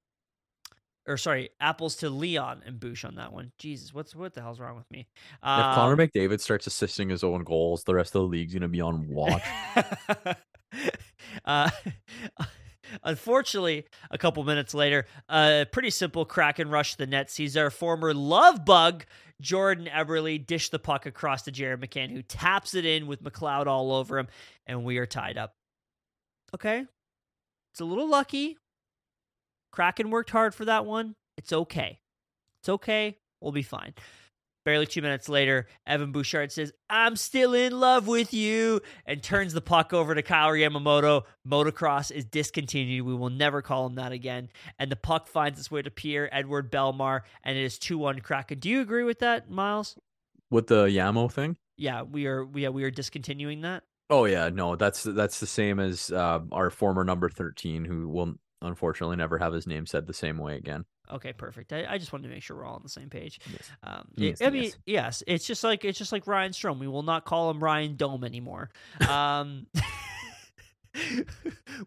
[1.05, 3.51] Or sorry, apples to Leon and Boosh on that one.
[3.57, 5.07] Jesus, what's what the hell's wrong with me?
[5.43, 8.69] Um, if Connor McDavid starts assisting his own goals, the rest of the league's gonna
[8.69, 9.43] be on watch.
[11.43, 11.69] uh,
[13.03, 18.13] Unfortunately, a couple minutes later, a pretty simple Kraken rush the net sees our former
[18.13, 19.05] love bug,
[19.39, 23.67] Jordan Eberle, dish the puck across to Jared McCann, who taps it in with McLeod
[23.67, 24.27] all over him,
[24.65, 25.55] and we are tied up.
[26.53, 26.85] Okay.
[27.71, 28.57] It's a little lucky.
[29.71, 31.15] Kraken worked hard for that one.
[31.37, 32.01] It's okay.
[32.61, 33.17] It's okay.
[33.39, 33.93] We'll be fine.
[34.63, 39.53] Barely two minutes later, Evan Bouchard says, I'm still in love with you, and turns
[39.53, 41.23] the puck over to Kailer Yamamoto.
[41.47, 43.05] Motocross is discontinued.
[43.05, 44.49] We will never call him that again.
[44.77, 48.59] And the puck finds its way to Pierre-Edouard Bellemare, and it is 2 1 Kraken.
[48.59, 49.97] Do you agree with that, Miles?
[50.51, 51.57] With the Yamo thing?
[51.77, 53.83] Yeah, we are we, yeah, we are discontinuing that.
[54.11, 58.35] Oh yeah, no, that's that's the same as uh, our former number 13 who will
[58.61, 60.85] unfortunately never have his name said the same way again.
[61.11, 61.73] Okay, perfect.
[61.73, 63.39] I, I just wanted to make sure we're all on the same page.
[63.51, 63.71] Yes.
[63.83, 66.79] Um, yes, it, I mean, yes, it's just like it's just like Ryan Strome.
[66.79, 68.69] We will not call him Ryan Dome anymore.
[69.07, 69.67] Um,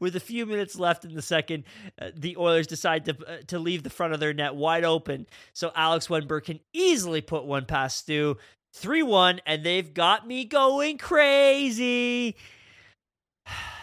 [0.00, 1.64] with a few minutes left in the second,
[2.00, 5.26] uh, the Oilers decide to uh, to leave the front of their net wide open,
[5.52, 8.36] so Alex Wennberg can easily put one past Stu.
[8.76, 12.34] 3 1, and they've got me going crazy.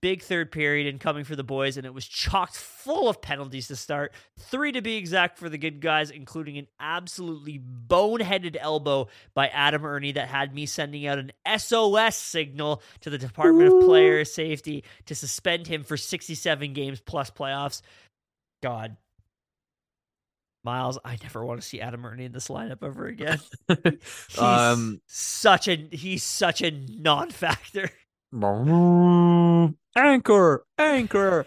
[0.00, 3.76] big third period incoming for the boys, and it was chocked full of penalties to
[3.76, 4.12] start.
[4.38, 9.84] Three to be exact for the good guys, including an absolutely boneheaded elbow by Adam
[9.84, 14.84] Erne that had me sending out an SOS signal to the Department of Player Safety
[15.06, 17.82] to suspend him for 67 games plus playoffs.
[18.62, 18.96] God.
[20.62, 23.40] Miles, I never want to see Adam Erne in this lineup ever again.
[24.28, 27.90] He's um, such a he's such a non-factor.
[29.96, 31.46] Anchor, anchor.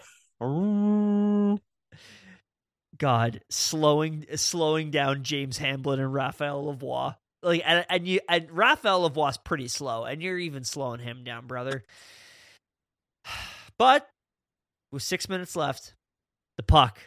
[2.98, 7.16] God, slowing slowing down James Hamblin and Raphael Lavoie.
[7.42, 11.46] Like and, and you and Raphael Lavoie's pretty slow, and you're even slowing him down,
[11.46, 11.84] brother.
[13.78, 14.08] But
[14.92, 15.94] with six minutes left,
[16.56, 17.00] the puck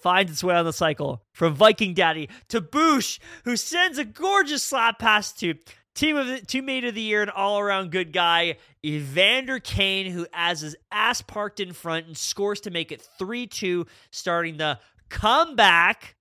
[0.00, 4.62] finds its way on the cycle from Viking Daddy to Boosh, who sends a gorgeous
[4.62, 5.54] slap pass to
[5.98, 10.26] team of the teammate of the year and all around good guy Evander Kane, who
[10.32, 14.78] has his ass parked in front and scores to make it three two, starting the
[15.08, 16.14] comeback.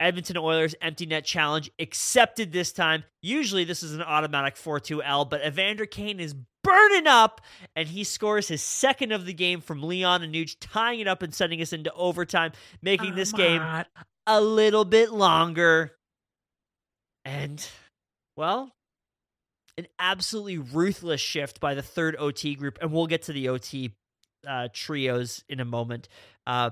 [0.00, 3.04] Edmonton Oilers empty net challenge accepted this time.
[3.22, 7.40] Usually this is an automatic 4-2L, but Evander Kane is burning up
[7.76, 11.22] and he scores his second of the game from Leon and Anuj, tying it up
[11.22, 12.50] and sending us into overtime,
[12.82, 13.62] making this game
[14.26, 15.92] a little bit longer.
[17.24, 17.66] And
[18.36, 18.72] well,
[19.76, 23.92] an absolutely ruthless shift by the third OT group, and we'll get to the OT
[24.46, 26.08] uh, trios in a moment.
[26.46, 26.70] Uh,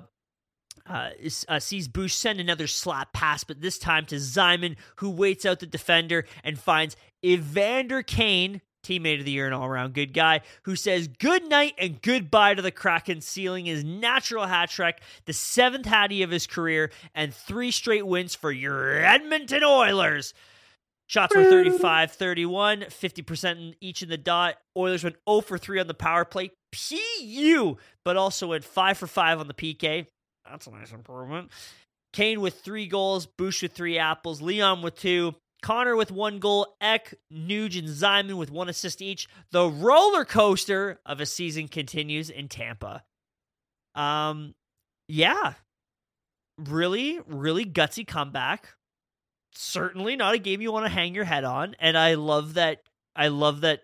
[0.87, 1.11] uh,
[1.49, 5.61] uh, sees Bush send another slap pass, but this time to Zyman, who waits out
[5.61, 10.41] the defender and finds Evander Kane, teammate of the year and all around good guy,
[10.63, 15.33] who says good night and goodbye to the Kraken, sealing his natural hat trick, the
[15.33, 20.35] seventh hattie of his career, and three straight wins for your Edmonton Oilers.
[21.13, 24.57] Shots were 35 31, 50% in each in the dot.
[24.75, 26.53] Oilers went 0 for 3 on the power play.
[26.73, 30.07] PU, but also went 5 for 5 on the PK.
[30.49, 31.51] That's a nice improvement.
[32.15, 36.75] Kane with three goals, Bush with three apples, Leon with two, Connor with one goal,
[36.81, 39.29] Ek, Nuge, and Zyman with one assist each.
[39.51, 43.03] The roller coaster of a season continues in Tampa.
[43.95, 44.55] Um,
[45.09, 45.55] yeah,
[46.59, 48.71] really, really gutsy comeback.
[49.55, 52.83] Certainly not a game you want to hang your head on, and I love that.
[53.15, 53.83] I love that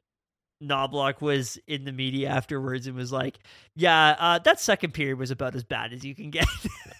[0.62, 3.39] Knoblauch was in the media afterwards and was like,
[3.77, 6.47] "Yeah, uh, that second period was about as bad as you can get."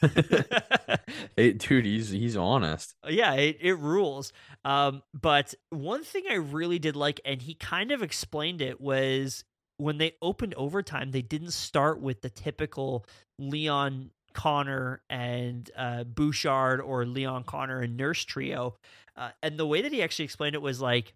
[1.37, 2.95] hey, dude, he's he's honest.
[3.09, 4.33] yeah, it, it rules.
[4.64, 9.45] Um, but one thing I really did like, and he kind of explained it, was
[9.79, 13.07] when they opened overtime, they didn't start with the typical
[13.39, 18.76] Leon Connor and uh, Bouchard or Leon Connor and Nurse trio.
[19.16, 21.12] Uh, and the way that he actually explained it was like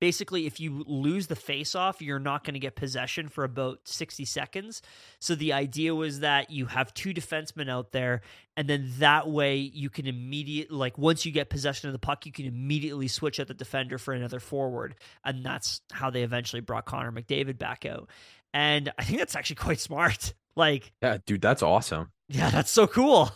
[0.00, 3.80] basically if you lose the face off you're not going to get possession for about
[3.84, 4.80] 60 seconds.
[5.18, 8.22] So the idea was that you have two defensemen out there
[8.56, 12.24] and then that way you can immediately like once you get possession of the puck
[12.24, 14.94] you can immediately switch out the defender for another forward.
[15.22, 18.08] And that's how they eventually brought connor mcdavid back out.
[18.54, 22.10] And i think that's actually quite smart like Yeah, dude, that's awesome.
[22.28, 23.30] yeah, that's so cool.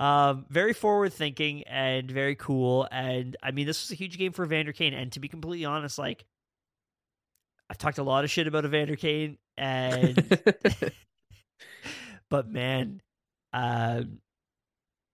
[0.00, 2.88] Um, very forward thinking and very cool.
[2.90, 4.94] And I mean, this was a huge game for Vander Kane.
[4.94, 6.24] And to be completely honest, like
[7.68, 10.16] I've talked a lot of shit about Evander Kane, and
[12.30, 13.02] but man,
[13.52, 14.02] uh,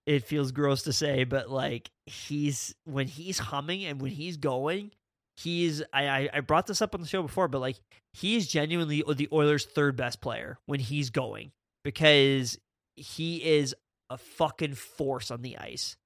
[0.07, 4.93] it feels gross to say, but like he's when he's humming and when he's going,
[5.41, 7.77] he's I, I brought this up on the show before, but like
[8.13, 11.53] he's genuinely the Oilers' third best player when he's going
[11.85, 12.59] because
[12.97, 13.75] he is
[14.11, 15.97] a fucking force on the ice.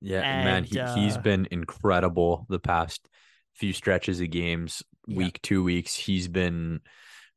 [0.00, 3.08] Yeah, man, And, he, he's uh, been incredible the past
[3.54, 5.16] few stretches of games, Yeah.
[5.18, 5.94] week, two weeks.
[5.96, 6.80] He's been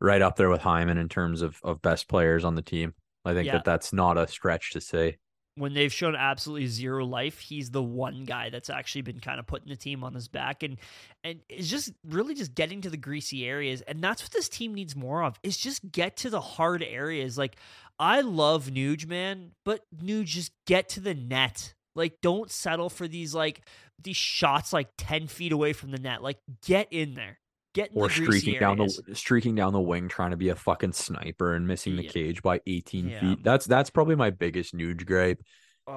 [0.01, 2.93] right up there with Hyman in terms of, of best players on the team.
[3.23, 3.53] I think Yeah.
[3.53, 5.17] that that's not a stretch to say.
[5.57, 9.47] When they've shown absolutely zero life, he's the one guy that's actually been kind of
[9.47, 10.77] putting the team on his back and
[11.23, 13.81] and is just really just getting to the greasy areas.
[13.81, 15.39] And that's what this team needs more of.
[15.43, 17.37] Is just get to the hard areas.
[17.37, 17.57] Like
[17.99, 21.73] I love Nuge, man, but Nuge just get to the net.
[21.95, 23.61] Like don't settle for these like
[24.01, 26.21] these shots like 10 feet away from the net.
[26.21, 27.39] Like get in there.
[27.77, 28.99] Get Or the streaking down areas.
[29.07, 32.09] the streaking down the wing, trying to be a fucking sniper and missing the Yeah.
[32.09, 33.19] cage by 18 Yeah.
[33.19, 33.43] feet.
[33.43, 35.41] That's that's probably my biggest Nuge gripe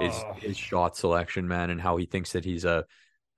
[0.01, 0.39] is Ugh.
[0.39, 2.85] his shot selection, man, and how he thinks that he's a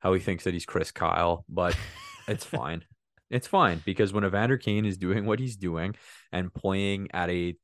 [0.00, 1.44] how he thinks that he's Chris Kyle.
[1.48, 1.78] But
[2.26, 2.84] it's fine.
[3.30, 5.94] It's fine because when Evander Kane is doing what he's doing
[6.32, 7.54] and playing at a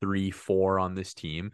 [0.00, 1.52] three four on this team,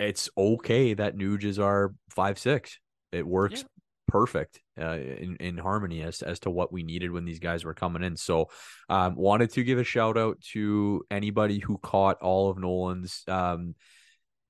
[0.00, 2.80] it's okay that Nuge is our five six.
[3.12, 3.66] It works Yeah.
[4.12, 7.74] Perfect uh, in in harmony as as to what we needed when these guys were
[7.74, 8.16] coming in.
[8.16, 8.50] So,
[8.90, 13.74] um, wanted to give a shout out to anybody who caught all of Nolan's um,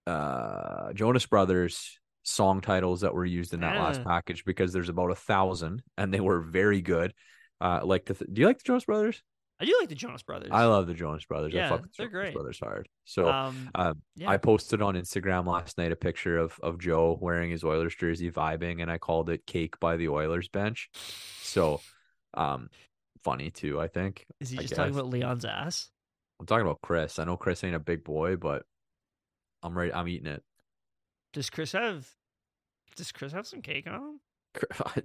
[0.06, 5.10] uh, Jonas Brothers song titles that were used in that last package because there's about
[5.10, 7.12] a thousand and they were very good.
[7.60, 9.22] Uh, like the th- do you like the Jonas Brothers?
[9.62, 10.48] I do like the Jonas Brothers.
[10.50, 11.54] I love the Jonas Brothers.
[11.54, 12.34] I Yeah, fuck they're Jonas great.
[12.34, 12.88] Brothers hard.
[13.04, 14.28] So um, um, yeah.
[14.28, 18.28] I posted on Instagram last night a picture of of Joe wearing his Oilers jersey,
[18.28, 20.90] vibing, and I called it "Cake by the Oilers bench."
[21.42, 21.80] So,
[22.34, 22.70] um,
[23.22, 23.80] funny too.
[23.80, 25.90] I think is he I just talking about Leon's ass?
[26.40, 27.20] I'm talking about Chris.
[27.20, 28.64] I know Chris ain't a big boy, but
[29.62, 29.92] I'm ready.
[29.92, 30.42] I'm eating it.
[31.32, 32.08] Does Chris have?
[32.96, 35.02] Does Chris have some cake on him?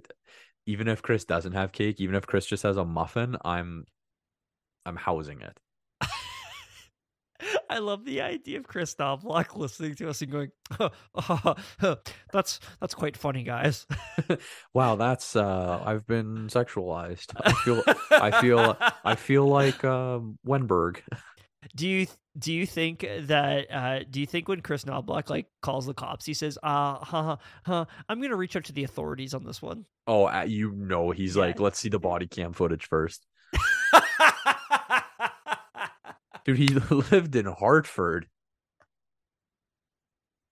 [0.66, 3.84] even if Chris doesn't have cake, even if Chris just has a muffin, I'm
[4.88, 5.58] I'm housing it.
[7.70, 10.50] I love the idea of Kris Knoblauch listening to us and going,
[12.32, 13.86] "That's that's quite funny, guys."
[14.74, 17.32] Wow, that's uh I've been sexualized.
[17.40, 21.00] I feel I feel I feel like um Wennberg.
[21.76, 22.06] do you
[22.38, 26.24] do you think that uh, do you think when Kris Knoblauch like calls the cops,
[26.26, 29.84] he says, "Uh, huh, huh, I'm gonna reach out to the authorities on this one."
[30.06, 31.42] Oh, uh, you know he's Yeah.
[31.42, 33.26] like, let's see the body cam footage first.
[36.48, 36.68] Dude, he
[37.10, 38.26] lived in Hartford.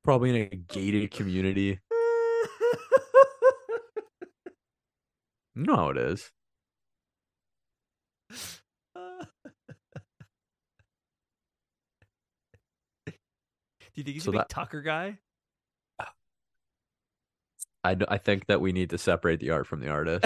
[0.05, 1.80] Probably in a gated community.
[5.55, 6.30] You know how it is.
[13.07, 13.12] Do
[13.94, 15.18] you think he's So a big that- Tucker guy?
[17.84, 20.24] I, I think that we need to separate the art from the artist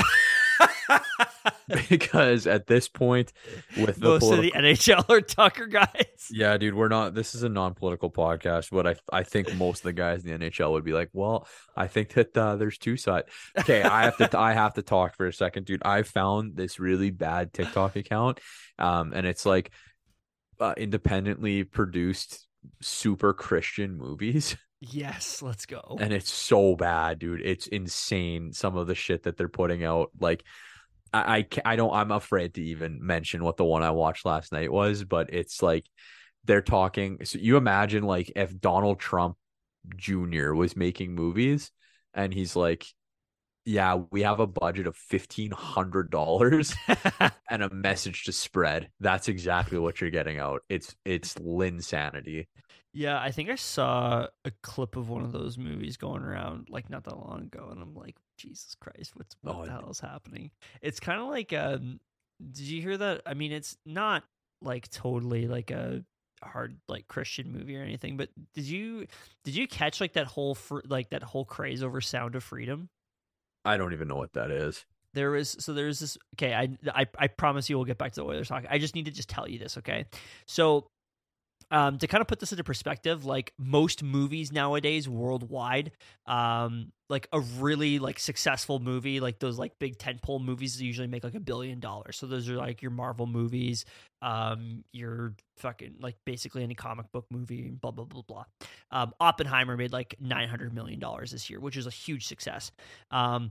[1.89, 3.33] because at this point,
[3.79, 6.07] with the Most of the NHL are Tucker guys.
[6.31, 7.15] yeah, dude, we're not.
[7.15, 10.51] This is a non-political podcast, but I I think most of the guys in the
[10.51, 11.47] NHL would be like, well,
[11.77, 13.29] I think that uh, there's two sides.
[13.59, 15.83] Okay, I have to I have to talk for a second, dude.
[15.85, 18.41] I found this really bad TikTok account,
[18.79, 19.71] um, and it's like
[20.61, 22.47] uh, independently produced
[22.81, 24.57] super Christian movies.
[24.83, 25.99] Yes, let's go.
[26.01, 27.43] and it's so bad, dude.
[27.45, 28.55] It's insane.
[28.55, 30.43] Some of the shit that they're putting out, like
[31.13, 34.53] I, I, I don't, I'm afraid to even mention what the one I watched last
[34.53, 35.87] night was, but it's like
[36.45, 37.19] they're talking.
[37.25, 39.37] So you imagine like if Donald Trump
[39.97, 40.53] Jr.
[40.53, 41.71] was making movies,
[42.15, 42.87] and he's like,
[43.65, 46.75] "Yeah, we have a budget of fifteen hundred dollars
[47.51, 50.63] and a message to spread." That's exactly what you're getting out.
[50.69, 52.47] It's it's linsanity.
[52.93, 56.91] Yeah, I think I saw a clip of one of those movies going around like
[56.91, 60.01] not that long ago, and I'm like, Jesus Christ, what's what Oh, the hell is
[60.01, 60.51] happening?
[60.81, 62.01] It's kind of like, um,
[62.41, 63.23] did you hear that?
[63.27, 64.25] I mean, it's not
[64.63, 66.03] like totally like a
[66.43, 69.07] hard like Christian movie or anything, but did you
[69.45, 72.89] did you catch like that whole fr- like that whole craze over Sound of Freedom?
[73.65, 74.87] I don't even know what that is.
[75.13, 78.21] there was so there's this okay I, I i promise you we'll get back to
[78.21, 80.07] the oilers talk i just need to just tell you this okay
[80.47, 80.87] so
[81.71, 85.93] um to kind of put this into perspective like most movies nowadays worldwide
[86.27, 91.25] um like a really like successful movie like those like big tentpole movies usually make
[91.25, 92.17] like a billion dollars.
[92.17, 93.85] So those are like your marvel movies
[94.23, 98.45] um your fucking like basically any comic book movie blah blah blah blah.
[98.93, 102.71] Um oppenheimer made like 900 million dollars this year which is a huge success.
[103.11, 103.51] Um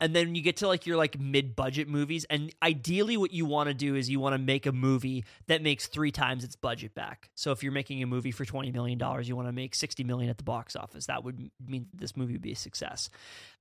[0.00, 3.68] and then you get to like your like mid-budget movies and ideally what you want
[3.68, 6.94] to do is you want to make a movie that makes three times its budget
[6.94, 9.74] back so if you're making a movie for 20 million dollars you want to make
[9.74, 13.10] 60 million at the box office that would mean this movie would be a success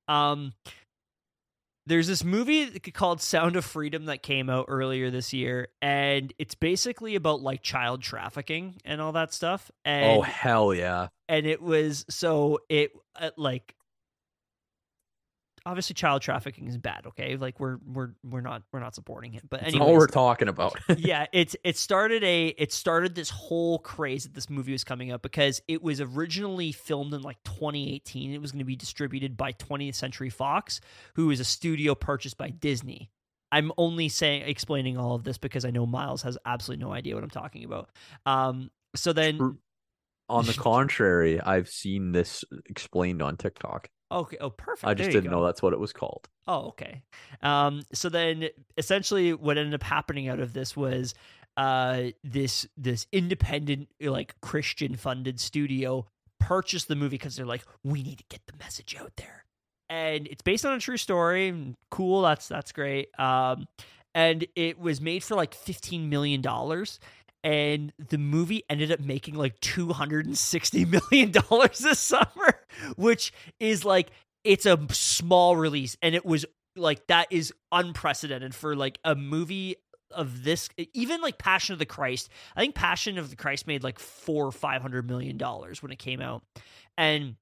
[0.07, 0.53] um
[1.87, 6.53] there's this movie called Sound of Freedom that came out earlier this year, and it's
[6.53, 9.71] basically about like child trafficking and all that stuff.
[9.85, 11.07] And oh hell yeah!
[11.29, 13.73] and it was so it uh, like
[15.67, 19.47] obviously child trafficking is bad okay like we're we're we're not we're not supporting it
[19.49, 20.75] but anyway all we're talking about.
[20.97, 25.11] yeah it's it started a it started this whole craze that this movie was coming
[25.11, 29.37] up because it was originally filmed in like 2018 it was going to be distributed
[29.37, 30.79] by 20th century fox
[31.15, 33.09] who is a studio purchased by disney
[33.51, 37.13] i'm only saying explaining all of this because i know miles has absolutely no idea
[37.13, 37.89] what i'm talking about
[38.25, 39.57] um so then.
[40.29, 43.89] On the contrary, I've seen this explained on TikTok.
[44.11, 45.37] Okay oh perfect I just didn't go.
[45.39, 46.27] know that's what it was called.
[46.47, 47.01] Oh, okay.
[47.41, 48.47] Um, so then
[48.77, 51.13] essentially what ended up happening out of this was
[51.57, 56.05] uh this this independent like Christian funded studio
[56.39, 59.43] purchased the movie because they're like, we need to get the message out there.
[59.89, 61.47] And it's based on a true story.
[61.49, 63.09] and Cool, that's that's great.
[63.19, 63.67] Um
[64.15, 66.99] and it was made for like fifteen million dollars.
[67.43, 72.59] And the movie ended up making like two hundred and sixty million dollars this summer,
[72.95, 74.09] which is like
[74.43, 79.75] it's a small release and it was like that is unprecedented for like a movie
[80.11, 82.29] of this even like passion of the christ.
[82.55, 85.91] I think passion of the christ made like four or five hundred million dollars when
[85.91, 86.43] it came out.
[86.97, 87.35] And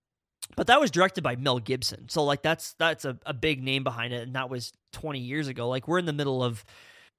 [0.55, 2.09] but that was directed by mel gibson.
[2.09, 5.47] So like that's that's a, a big name behind it and that was 20 years
[5.47, 5.69] ago.
[5.69, 6.63] Like we're in the middle of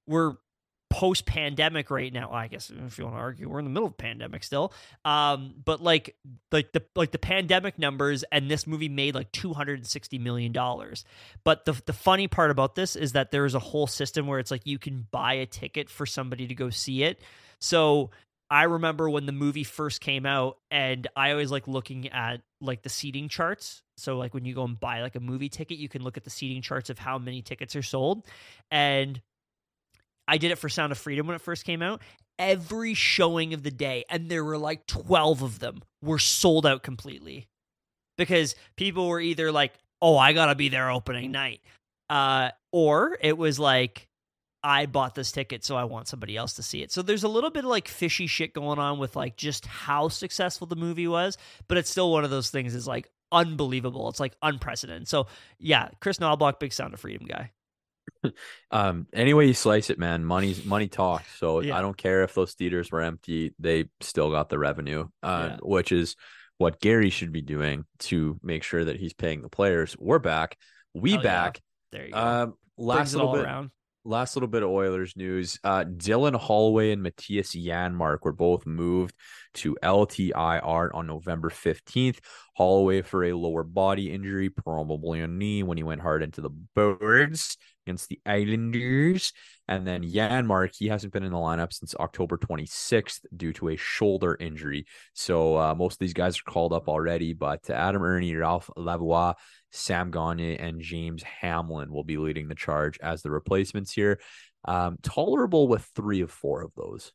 [0.07, 0.35] we're
[0.89, 2.31] post pandemic right now.
[2.31, 4.73] I guess if you want to argue, we're in the middle of pandemic still.
[5.05, 6.15] Um, but like
[6.51, 10.17] like the like the pandemic numbers and this movie made like two hundred and sixty
[10.17, 11.05] million dollars.
[11.43, 14.39] But the the funny part about this is that there is a whole system where
[14.39, 17.21] it's like you can buy a ticket for somebody to go see it.
[17.59, 18.11] So
[18.49, 22.81] I remember when the movie first came out, and I always like looking at like
[22.81, 23.81] the seating charts.
[23.97, 26.23] So like when you go and buy like a movie ticket, you can look at
[26.23, 28.25] the seating charts of how many tickets are sold,
[28.71, 29.21] and
[30.27, 32.01] I did it for Sound of Freedom when it first came out.
[32.37, 36.83] Every showing of the day, and there were like 12 of them, were sold out
[36.83, 37.47] completely
[38.17, 41.61] because people were either like, oh, I got to be there opening night.
[42.09, 44.07] Uh, or it was like,
[44.63, 46.91] I bought this ticket, so I want somebody else to see it.
[46.91, 50.09] So there's a little bit of like fishy shit going on with like just how
[50.09, 54.09] successful the movie was, but it's still one of those things is like unbelievable.
[54.09, 55.07] It's like unprecedented.
[55.07, 55.27] So
[55.59, 57.51] yeah, Kris Knoblauch, big Sound of Freedom guy
[58.71, 61.77] um any way you slice it man money's money talks so Yeah.
[61.77, 65.57] i don't care if those theaters were empty they still got the revenue uh Yeah.
[65.61, 66.15] which is
[66.57, 70.57] what gary should be doing to make sure that he's paying the players we're back
[70.93, 71.23] we Hell yeah.
[71.23, 72.17] back There you go.
[72.19, 73.71] um last it little all bit around.
[74.05, 75.59] last little bit of Oilers news.
[75.63, 79.13] Uh, Dylan Holloway and Mattias Janmark were both moved
[79.55, 82.19] to LTIR on November 15th.
[82.55, 86.51] Holloway for a lower body injury, probably a knee when he went hard into the
[86.75, 87.57] boards
[87.87, 89.31] against the Islanders.
[89.67, 93.77] And then Janmark, he hasn't been in the lineup since October 26th due to a
[93.77, 94.85] shoulder injury.
[95.13, 99.35] So uh, most of these guys are called up already, but Adam Erne, Ralph Lavoie,
[99.71, 104.19] Sam Gagne and James Hamblin will be leading the charge as the replacements here.
[104.65, 107.11] Um, tolerable with three of four of those.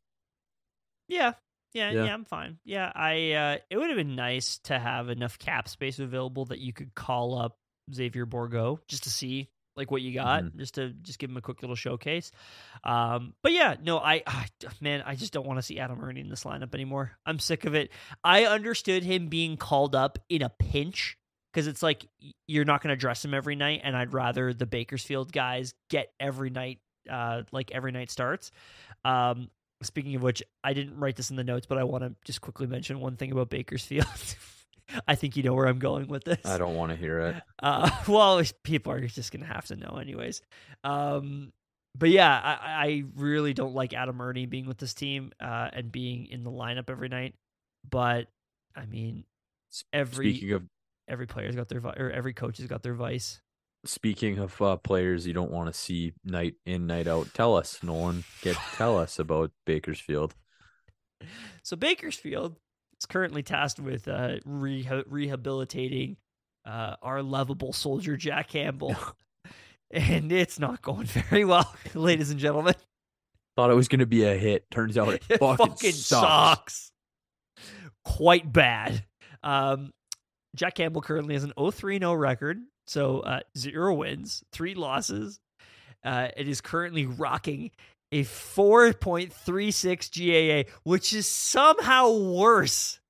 [1.08, 1.32] Yeah.
[1.74, 2.04] Yeah, Yeah.
[2.04, 2.58] yeah, I'm fine.
[2.64, 6.58] Yeah, I uh it would have been nice to have enough cap space available that
[6.58, 7.56] you could call up
[7.92, 10.56] Xavier Bourgault just to see like what you got, Mhm.
[10.58, 12.30] just to just give him a quick little showcase.
[12.84, 14.46] Um but yeah, no, I, I
[14.80, 17.12] man, I just don't want to see Adam Erne in this lineup anymore.
[17.26, 17.90] I'm sick of it.
[18.22, 21.16] I understood him being called up in a pinch
[21.52, 22.06] because it's like
[22.46, 26.12] you're not going to dress him every night and I'd rather the Bakersfield guys get
[26.20, 26.78] every night
[27.10, 28.50] uh like every night starts.
[29.04, 29.50] Um
[29.82, 32.40] Speaking of which, I didn't write this in the notes, but I want to just
[32.40, 34.06] quickly mention one thing about Bakersfield.
[35.06, 36.44] I think you know where I'm going with this.
[36.44, 37.36] I don't want to hear it.
[37.62, 40.42] Uh, well, people are just gonna have to know, anyways.
[40.82, 41.52] Um,
[41.96, 45.92] but yeah, I, I really don't like Adam Erne being with this team uh, and
[45.92, 47.34] being in the lineup every night.
[47.88, 48.26] But
[48.74, 49.24] I mean,
[49.92, 50.64] every Speaking of
[51.06, 53.40] every player's got their vi- or every coach has got their vice.
[53.84, 57.78] speaking of uh, players you don't want to see night in night out, tell us,
[57.82, 58.24] Nolan.
[58.40, 60.34] Get tell us about Bakersfield.
[61.62, 62.56] So Bakersfield
[63.02, 66.16] is currently tasked with uh, reha- rehabilitating
[66.64, 68.94] uh, our lovable soldier Jack Campbell,
[69.90, 72.74] and it's not going very well, ladies and gentlemen.
[73.56, 74.70] Thought it was going to be a hit.
[74.70, 76.06] Turns out it It fucking, sucks.
[76.06, 76.92] sucks.
[78.04, 79.04] Quite bad.
[79.42, 79.90] Um,
[80.56, 85.38] Jack Campbell currently has an 0 0 record, so uh, zero wins, three losses.
[86.04, 87.70] Uh, it is currently rocking
[88.12, 90.10] a 4.36
[90.66, 93.00] GAA, which is somehow worse.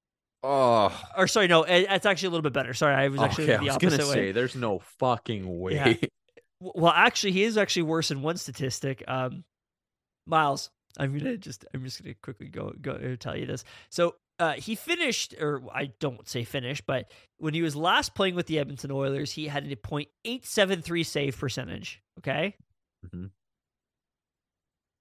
[0.43, 2.75] Oh, Or sorry, no, it- it's actually a little bit better.
[2.75, 3.55] Sorry, I was actually okay.
[3.55, 4.15] I the was opposite gonna way.
[4.15, 5.75] say there's no fucking way.
[5.75, 5.95] Yeah.
[6.61, 9.03] Well, actually, he is actually worse in one statistic.
[9.09, 9.45] Um,
[10.27, 13.65] Miles, I'm gonna just I'm just gonna quickly go go tell you this.
[13.91, 18.35] So uh, he finished, or I don't say finished, but when he was last playing
[18.37, 22.01] with the Edmonton Oilers, he had a .873 save percentage.
[22.19, 22.55] Okay,
[23.13, 23.31] Mhm.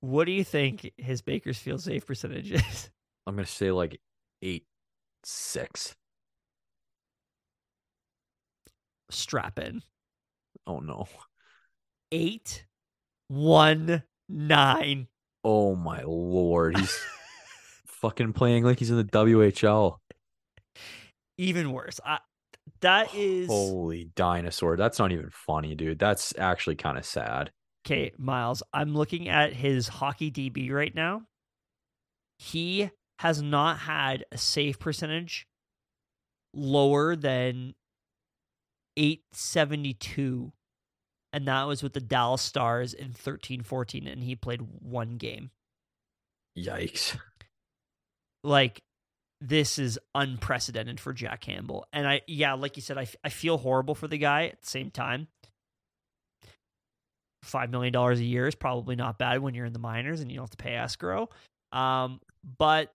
[0.02, 2.90] What do you think his Bakersfield save percentage is?
[3.26, 4.00] I'm gonna say like
[4.42, 4.66] eight
[5.24, 5.96] six.
[9.10, 9.82] Strap in
[10.68, 11.08] Oh no.
[12.12, 12.66] eight
[13.28, 15.08] one nine.
[15.44, 16.78] Oh my lord.
[16.78, 17.00] He's
[17.88, 19.98] fucking playing like he's in the WHL.
[21.38, 22.00] Even worse.
[22.06, 22.20] I,
[22.82, 24.78] that is Holy dinosaur.
[24.78, 26.00] That's not even funny, dude.
[26.00, 27.52] That's actually kind of sad.
[27.86, 31.24] Okay, Miles, I'm looking at his hockey DB right now.
[32.38, 35.48] He has not had a save percentage
[36.54, 37.74] lower than
[38.98, 40.52] 872.
[41.34, 45.52] And that was with the Dallas Stars in 13 14, and he played one game.
[46.58, 47.18] Yikes.
[48.44, 48.82] Like,
[49.40, 51.86] this is unprecedented for Jack Campbell.
[51.94, 54.68] And I, yeah, like you said, I, I feel horrible for the guy at the
[54.68, 55.28] same time.
[57.46, 60.38] $5 million a year is probably not bad when you're in the minors and you
[60.38, 61.30] don't have to pay escrow.
[61.72, 62.20] Um,
[62.58, 62.94] but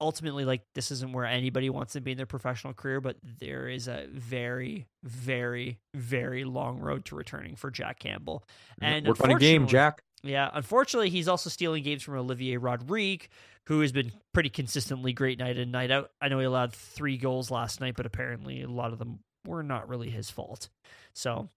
[0.00, 3.68] ultimately, like, this isn't where anybody wants to be in their professional career, but there
[3.68, 8.44] is a very, very, very long road to returning for Jack Campbell.
[8.80, 10.02] And work on a game, Jack.
[10.22, 13.28] yeah, unfortunately, he's also stealing games from Olivier Rodrigue,
[13.66, 16.10] who has been pretty consistently great night in night out.
[16.20, 19.62] I know he allowed three goals last night, but apparently a lot of them were
[19.62, 20.68] not really his fault.
[21.14, 21.48] So,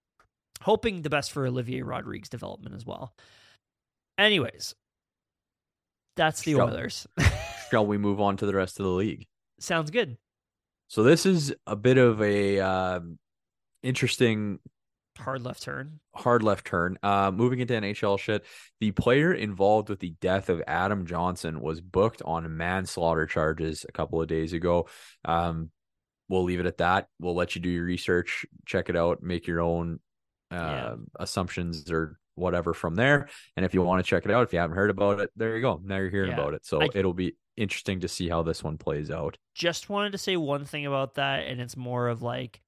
[0.63, 3.13] hoping the best for Olivier Rodrigue's development as well.
[4.17, 4.75] Anyways,
[6.15, 7.07] that's the Shall- Oilers.
[7.71, 9.27] Shall we move on to the rest of the league?
[9.59, 10.17] Sounds good.
[10.89, 13.17] So this is a bit of a um,
[13.81, 14.59] interesting
[15.17, 15.99] Hard left turn.
[16.15, 16.97] hard left turn.
[17.03, 18.43] Uh, moving into NHL shit,
[18.79, 23.91] the player involved with the death of Adam Johnson was booked on manslaughter charges a
[23.91, 24.87] couple of days ago.
[25.23, 25.69] Um,
[26.29, 27.09] we'll leave it at that.
[27.19, 29.99] We'll let you do your research, check it out, make your own
[30.53, 30.95] uh, Yeah.
[31.19, 33.29] assumptions or whatever from there.
[33.55, 35.55] And if you want to check it out, if you haven't heard about it, there
[35.55, 35.79] you go.
[35.83, 36.39] Now you're hearing Yeah.
[36.39, 36.65] about it.
[36.65, 39.37] So I- it'll be interesting to see how this one plays out.
[39.53, 42.61] just wanted to say one thing about that, and it's more of like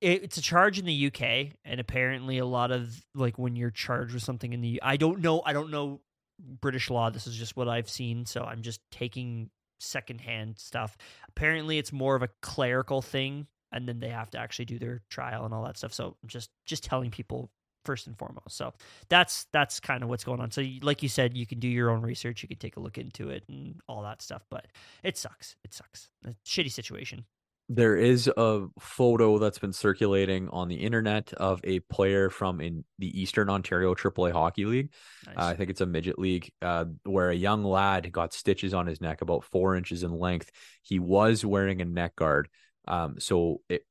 [0.00, 3.70] it, it's a charge in the UK, and apparently a lot of like when you're
[3.70, 6.00] charged with something in the I don't know I don't know
[6.40, 7.10] British law.
[7.10, 9.50] This is just what I've seen, so I'm just taking
[9.80, 10.96] secondhand stuff.
[11.28, 15.02] Apparently, it's more of a clerical thing, and then they have to actually do their
[15.10, 15.92] trial and all that stuff.
[15.92, 17.50] So just just telling people
[17.84, 18.56] first and foremost.
[18.56, 18.74] So
[19.08, 20.50] that's that's kind of what's going on.
[20.50, 22.98] So like you said, you can do your own research, you can take a look
[22.98, 24.44] into it and all that stuff.
[24.50, 24.66] But
[25.02, 25.56] it sucks.
[25.64, 26.10] It sucks.
[26.26, 27.24] A shitty situation.
[27.70, 32.84] There is a photo that's been circulating on the internet of a player from in
[32.98, 34.92] the Eastern Ontario AAA Hockey League.
[35.26, 35.36] Nice.
[35.36, 38.86] Uh, I think it's a midget league uh, where a young lad got stitches on
[38.86, 40.50] his neck about four inches in length.
[40.82, 42.48] He was wearing a neck guard,
[42.88, 43.86] um, so it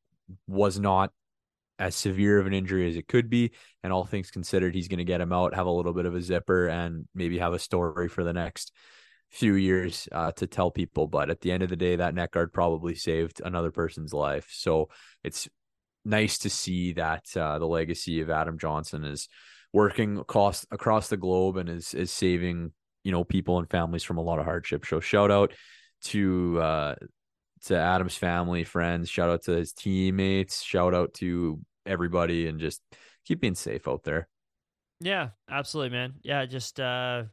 [0.48, 1.12] was not
[1.80, 3.52] as severe of an injury as it could be.
[3.84, 6.16] And all things considered, he's going to get him out, have a little bit of
[6.16, 8.74] a zipper, and maybe have a story for the next
[9.30, 11.08] few years uh, to tell people.
[11.08, 14.48] But at the end of the day, that neck guard probably saved another person's life.
[14.52, 14.90] So
[15.24, 15.48] it's
[16.04, 19.28] nice to see that uh, the legacy of Adam Johnson is
[19.74, 22.72] working across across the globe and is is saving
[23.04, 24.86] you know people and families from a lot of hardship.
[24.86, 25.54] So shout out
[26.04, 26.96] to uh,
[27.68, 29.10] to Adam's family, friends.
[29.10, 30.62] Shout out to his teammates.
[30.64, 32.82] Shout out to everybody, and just
[33.26, 34.28] keep being safe out there.
[35.00, 36.16] yeah, absolutely, man.
[36.24, 37.24] Yeah, just uh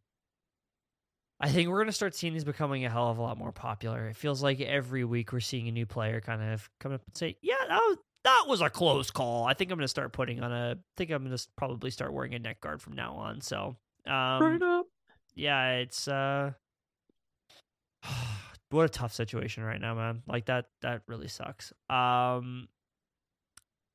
[1.40, 4.08] I think we're gonna start seeing these becoming a hell of a lot more popular.
[4.08, 7.16] It feels like every week we're seeing a new player kind of come up and
[7.16, 10.42] say, "Yeah, that was that was a close call." I think I'm gonna start putting
[10.42, 10.72] on a.
[10.72, 13.40] I think I'm gonna probably start wearing a neck guard from now on.
[13.40, 14.86] So, um, up.
[15.34, 16.52] yeah, it's uh
[18.70, 20.22] what a tough situation right now, man.
[20.26, 21.72] Like that that really sucks.
[21.88, 22.68] Um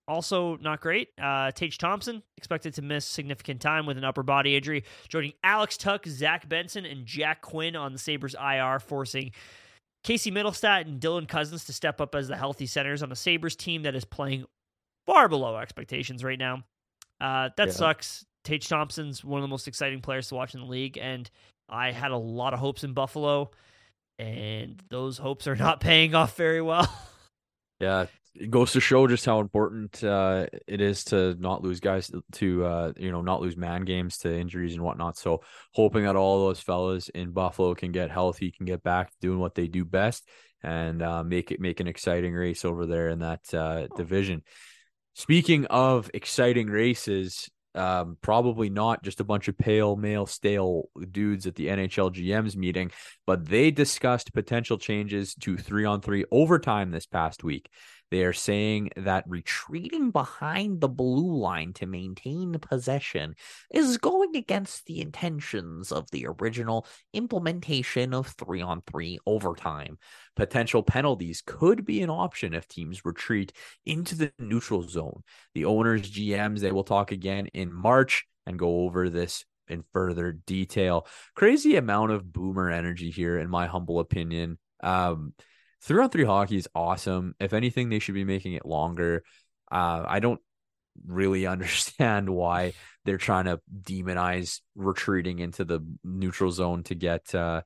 [0.08, 1.10] also not great.
[1.22, 5.78] Uh Tage Thompson expected to miss significant time with an upper body injury, joining Alex
[5.78, 9.32] Tuch, Zach Benson, and Jack Quinn on the Sabres IR, forcing
[10.04, 13.56] Casey Mittelstadt and Dylan Cozens to step up as the healthy centers on a Sabres
[13.56, 14.46] team that is playing
[15.06, 16.64] far below expectations right now.
[17.20, 17.74] Uh, that Yeah.
[17.74, 18.26] sucks.
[18.46, 21.30] Tage Thompson's one of the most exciting players to watch in the league, and
[21.68, 23.52] I had a lot of hopes in Buffalo,
[24.20, 26.88] and those hopes are not paying off very well.
[27.80, 32.12] Yeah, it goes to show just how important uh, it is to not lose guys
[32.34, 35.18] to uh, you know not lose man games to injuries and whatnot.
[35.18, 35.42] So
[35.74, 39.56] hoping that all those fellas in Buffalo can get healthy, can get back doing what
[39.56, 40.28] they do best,
[40.62, 44.44] and uh, make it make an exciting race over there in that uh, division.
[45.16, 51.46] Speaking of exciting races, um, probably not just a bunch of pale male stale dudes
[51.46, 52.92] at the NHL GMs meeting,
[53.26, 57.70] but they discussed potential changes to three on three overtime this past week.
[58.12, 63.36] They are saying that retreating behind the blue line to maintain possession
[63.70, 69.98] is going against the intentions of the original implementation of three on three overtime.
[70.36, 73.54] Potential penalties could be an option if teams retreat
[73.86, 75.22] into the neutral zone.
[75.54, 80.32] The owners, GMs, they will talk again in March and go over this in further
[80.32, 81.06] detail.
[81.36, 84.58] Crazy amount of boomer energy here, in my humble opinion.
[84.82, 85.34] Um,
[85.82, 87.36] three on three hockey is awesome.
[87.40, 89.24] If anything, they should be making it longer.
[89.72, 90.42] Uh, I don't
[91.06, 92.74] really understand why
[93.06, 97.62] they're trying to demonize retreating into the neutral zone to get uh,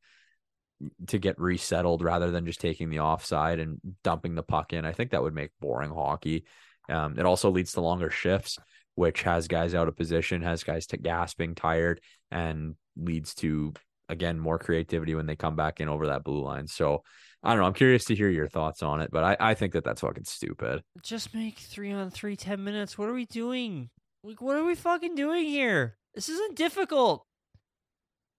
[1.08, 4.86] to get resettled rather than just taking the offside and dumping the puck in.
[4.86, 6.46] I think that would make boring hockey.
[6.90, 8.58] Um, it also leads to longer shifts,
[8.96, 13.74] which has guys out of position, has guys to gasping, tired, and leads to
[14.10, 16.68] again more creativity when they come back in over that blue line.
[16.68, 17.04] So
[17.44, 17.66] I don't know.
[17.66, 20.24] I'm curious to hear your thoughts on it, but I, I think that that's fucking
[20.24, 20.82] stupid.
[21.02, 22.98] Just make three on three, 10 minutes.
[22.98, 23.90] What are we doing?
[24.24, 25.98] Like, what are we fucking doing here?
[26.16, 27.26] This isn't difficult.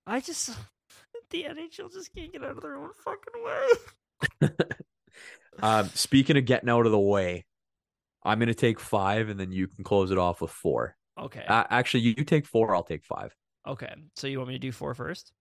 [0.07, 0.51] I just
[1.31, 4.51] the NHL just can't get out of their own fucking way.
[5.63, 7.45] um, speaking of getting out of the way,
[8.23, 10.97] I'm gonna take five, and then you can close it off with four.
[11.19, 11.45] Okay.
[11.47, 12.75] Uh, actually, you, you take four.
[12.75, 13.35] I'll take five.
[13.69, 13.95] okay.
[14.17, 15.33] So you want me to do four first?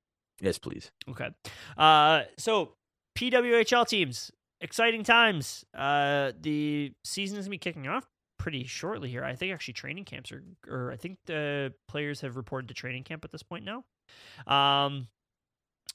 [0.42, 0.92] Yes, please.
[1.10, 1.30] Okay.
[1.78, 2.76] Uh, so
[3.18, 4.32] PWHL teams,
[4.62, 5.66] exciting times.
[5.74, 8.08] Uh, the season is gonna be kicking off
[8.38, 9.24] pretty shortly here.
[9.24, 13.04] I think actually training camps are, or I think the players have reported to training
[13.04, 13.84] camp at this point now.
[14.48, 15.08] Um,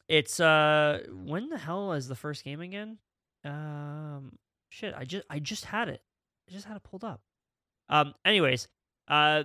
[0.08, 2.98] it's uh, when the hell is the first game again?
[3.44, 4.38] Um,
[4.70, 6.00] shit, I just I just had it.
[6.48, 7.20] I just had it pulled up.
[7.88, 8.68] Um, anyways,
[9.08, 9.44] uh,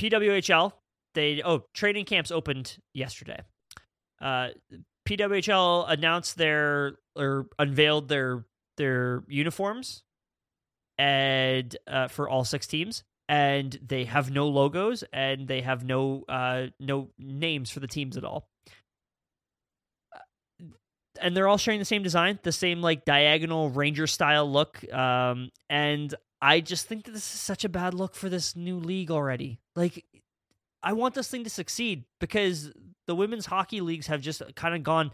[0.00, 0.72] PWHL
[1.14, 3.40] they oh training camps opened yesterday.
[4.20, 4.48] Uh,
[5.08, 8.44] PWHL announced their or unveiled their
[8.76, 10.02] their uniforms
[10.98, 16.22] and uh, for all six teams and they have no logos and they have no
[16.28, 18.46] uh no names for the teams at all.
[21.20, 25.50] And they're all sharing the same design the same like diagonal ranger style look um
[25.70, 29.10] and i just think that this is such a bad look for this new league
[29.10, 29.60] already.
[29.76, 30.04] Like
[30.82, 32.70] i want this thing to succeed because
[33.06, 35.10] the women's hockey leagues have just kind of gone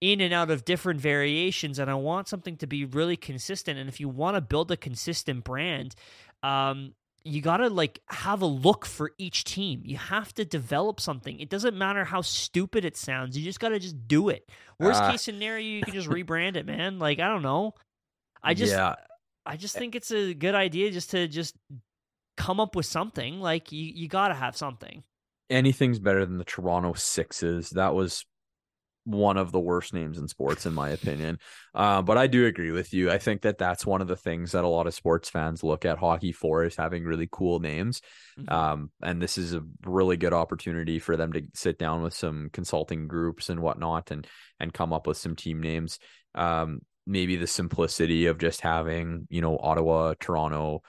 [0.00, 3.88] in and out of different variations and i want something to be really consistent and
[3.88, 5.94] if you want to build a consistent brand
[6.42, 6.92] um
[7.24, 9.82] you got to like have a look for each team.
[9.84, 11.38] You have to develop something.
[11.38, 13.38] It doesn't matter how stupid it sounds.
[13.38, 14.50] You just got to just do it.
[14.80, 15.12] Worst Ah.
[15.12, 16.98] case scenario, you can just rebrand it, man.
[16.98, 17.74] Like I don't know.
[18.42, 18.96] I just yeah,
[19.46, 21.54] I just think it's a good idea just to just
[22.36, 23.38] come up with something.
[23.40, 25.04] Like you you got to have something.
[25.52, 27.70] Anything's better than the Toronto Sixes.
[27.70, 28.24] That was
[29.04, 31.38] one of the worst names in sports, in my opinion.
[31.74, 33.10] Uh, but I do agree with you.
[33.10, 35.84] I think that that's one of the things that a lot of sports fans look
[35.84, 38.00] at hockey for is having really cool names.
[38.38, 38.52] Mhm.
[38.52, 42.50] Um, and this is a really good opportunity for them to sit down with some
[42.52, 44.26] consulting groups and whatnot and
[44.60, 45.98] and come up with some team names.
[46.36, 50.82] Um, maybe the simplicity of just having, you know, Ottawa, Toronto,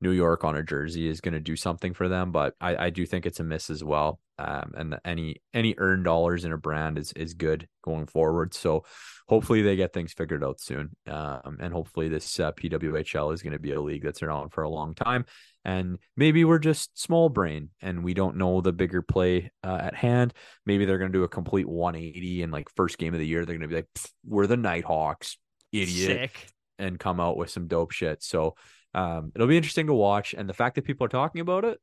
[0.00, 2.90] New York on a jersey is going to do something for them, but I, I
[2.90, 4.20] do think it's a miss as well.
[4.38, 8.54] Um, and the, any any earned dollars in a brand is is good going forward.
[8.54, 8.84] So
[9.28, 10.90] hopefully they get things figured out soon.
[11.08, 14.62] Um, and hopefully this uh, PWHL is going to be a league that's around for
[14.62, 15.24] a long time.
[15.64, 19.94] And maybe we're just small brain and we don't know the bigger play uh, at
[19.94, 20.32] hand.
[20.64, 23.44] Maybe they're going to do a complete 180 and like first game of the year
[23.44, 23.88] they're going to be like,
[24.24, 25.36] we're the Nighthawks,
[25.72, 26.46] idiot Sick.
[26.78, 28.22] and come out with some dope shit.
[28.22, 28.54] So
[28.98, 30.34] um, it'll be interesting to watch.
[30.34, 31.78] And the fact that people are talking about it,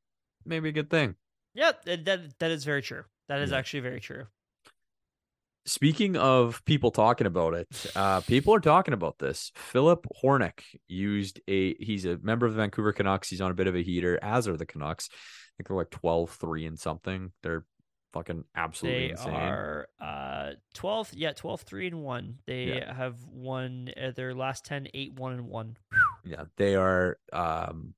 [0.45, 1.15] maybe a good thing.
[1.53, 3.03] Yeah, that that, that is very true.
[3.29, 3.57] That is Yeah.
[3.57, 4.25] actually very true.
[5.67, 9.51] Speaking of people talking about it, uh, people are talking about this.
[9.55, 13.29] Philip Hornick used a, he's a member of the Vancouver Canucks.
[13.29, 15.09] He's on a bit of a heater, as are the Canucks.
[15.11, 15.17] I
[15.57, 17.31] think they're like 12 3 and something.
[17.41, 17.65] They're
[18.15, 19.33] fucking absolutely They insane.
[19.33, 22.39] are uh 12 yeah 12 3 and 1.
[22.47, 22.93] They Yeah.
[22.93, 25.77] have won uh, their last 10 8 1 and 1.
[26.25, 27.93] yeah they are um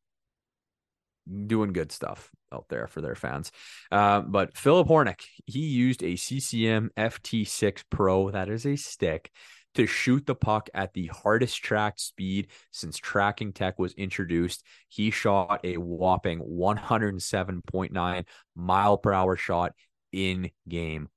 [1.45, 3.51] doing good stuff out there for their fans
[3.91, 9.29] um but philip hornick he used a ccm ft6 pro that is a stick
[9.75, 15.11] to shoot the puck at the hardest track speed since tracking tech was introduced he
[15.11, 18.25] shot a whopping 107.9
[18.55, 19.73] mile per hour shot
[20.11, 21.09] in game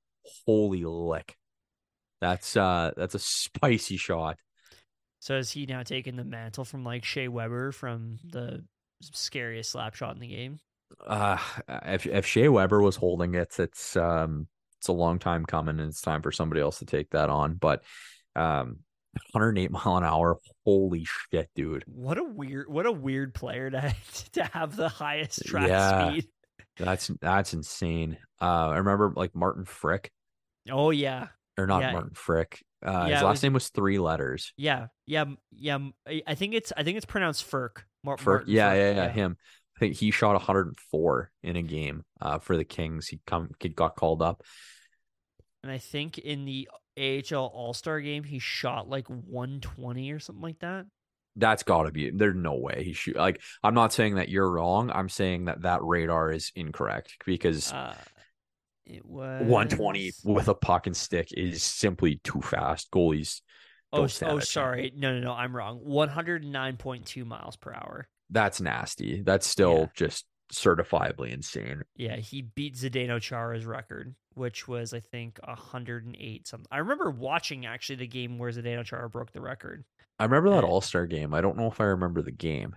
[0.45, 1.35] holy lick
[2.19, 4.37] that's uh that's a spicy shot
[5.19, 8.65] So has he now taken the mantle from like Shea Weber from the
[9.01, 10.59] scariest slap shot in the game?
[11.07, 11.37] uh
[11.85, 14.47] if if Shea Weber was holding it, it's um
[14.79, 17.53] it's a long time coming and it's time for somebody else to take that on.
[17.55, 17.83] But
[18.35, 18.79] um
[19.31, 21.85] 108 mile an hour, holy shit, dude.
[21.85, 23.95] What a weird what a weird player to
[24.33, 26.11] to have the highest track Yeah.
[26.11, 26.27] speed.
[26.77, 28.17] That's that's insane.
[28.41, 30.11] Uh I remember like Martin Frick,
[30.69, 31.27] Oh yeah.
[31.57, 31.91] or not Yeah.
[31.93, 32.63] Martin Frick.
[32.85, 34.53] Uh Yeah, his last was- name was three letters.
[34.57, 34.87] Yeah.
[35.05, 35.77] Yeah, yeah,
[36.25, 37.85] I think it's I think it's pronounced Firk.
[38.03, 39.37] Mar- Frick, Martin yeah, yeah, yeah, him.
[39.75, 43.07] I think he shot 104 in a game uh for the Kings.
[43.07, 44.43] He come he got called up.
[45.63, 46.67] And I think in the
[46.97, 50.85] AHL All-Star game he shot like 120 or something like that.
[51.35, 52.09] That's got to be.
[52.11, 53.15] There's no way he shoot.
[53.15, 54.91] Like, I'm not saying that you're wrong.
[54.93, 57.95] I'm saying that that radar is incorrect because Uh
[58.85, 62.91] it was 120 with a puck and stick is simply too fast.
[62.91, 63.41] Goalies,
[63.93, 64.91] Oh, don't s- stand oh, sorry.
[64.95, 65.33] No, no, no.
[65.33, 65.79] I'm wrong.
[65.85, 68.07] 109.2 miles per hour.
[68.29, 69.21] that's nasty.
[69.21, 69.85] That's still Yeah.
[69.95, 71.83] just certifiably insane.
[71.95, 76.67] Yeah, he beat Zdeno Chara's record, which was I think 108 something.
[76.71, 79.83] I remember watching actually the game where Zdeno Chara broke the record.
[80.21, 81.33] I remember that All Star game.
[81.33, 82.75] I don't know if I remember the game.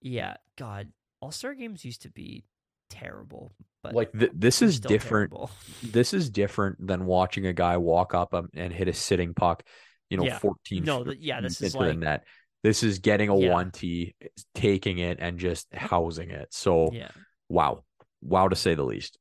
[0.00, 0.88] Yeah, God,
[1.20, 2.44] All Star games used to be
[2.90, 3.52] terrible,
[3.82, 5.32] but Like th- this is different.
[5.82, 9.64] This is different than watching a guy walk up um, and hit a sitting puck,
[10.10, 10.38] you know, Yeah.
[10.38, 12.24] 14 No, th- yeah, this is the like- net.
[12.62, 13.52] This is getting a Yeah.
[13.52, 14.14] one T,
[14.54, 16.52] taking it and just housing it.
[16.54, 17.10] So Yeah.
[17.48, 17.84] wow,
[18.22, 19.18] wow to say the least.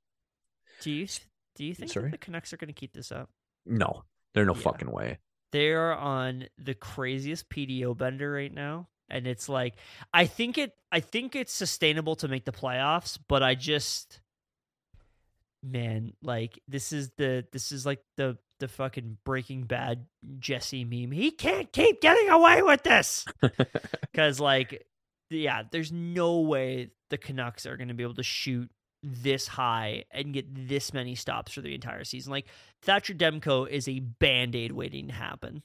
[0.82, 1.08] Do you
[1.56, 2.06] do you think Sorry?
[2.06, 3.30] that the Canucks are going to keep this up?
[3.66, 4.62] No, there's no Yeah.
[4.62, 5.18] fucking way.
[5.56, 9.76] They are on the craziest PDO bender right now, and it's like
[10.14, 14.20] I think it I think it's sustainable to make the playoffs, but I just
[15.64, 20.08] man, like this is the this is like the the fucking Breaking Bad
[20.40, 21.12] Jesse meme.
[21.12, 23.24] He can't keep getting away with this
[24.12, 24.86] because like
[25.30, 28.70] yeah, there's no way the Canucks are going to be able to shoot
[29.06, 32.32] this high and get this many stops for the entire season.
[32.32, 32.48] Like
[32.82, 35.62] Thatcher Demko is a band aid waiting to happen.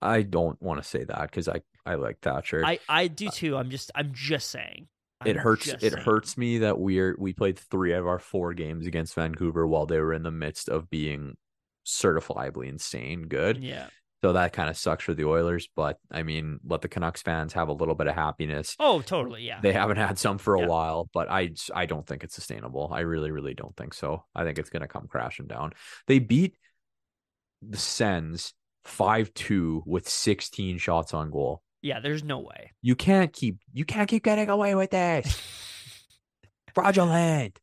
[0.00, 2.64] I don't want to say that because I I like Thatcher.
[2.64, 3.56] I I do uh, too.
[3.56, 4.88] I'm just I'm just saying.
[5.24, 5.68] it hurts.
[5.68, 5.96] It saying.
[5.96, 9.98] hurts me that we're we played three of our four games against Vancouver while they
[9.98, 11.36] were in the midst of being
[11.86, 13.62] certifiably insane good.
[13.62, 13.86] Yeah.
[14.22, 15.68] So that kind of sucks for the Oilers.
[15.74, 18.76] But I mean, let the Canucks fans have a little bit of happiness.
[18.78, 19.42] Oh, totally.
[19.42, 19.60] Yeah.
[19.60, 20.66] They haven't had some for a Yeah.
[20.68, 22.90] while, but I I don't think it's sustainable.
[22.92, 24.24] I really really don't think so.
[24.34, 25.72] I think it's gonna come crashing down.
[26.06, 26.56] They beat
[27.60, 28.54] the Sens
[28.84, 31.62] five two with sixteen shots on goal.
[31.82, 31.98] yeah.
[32.00, 32.70] There's no way.
[32.80, 35.40] You can't keep you can't keep getting away with this.
[36.74, 37.58] Fraudulent.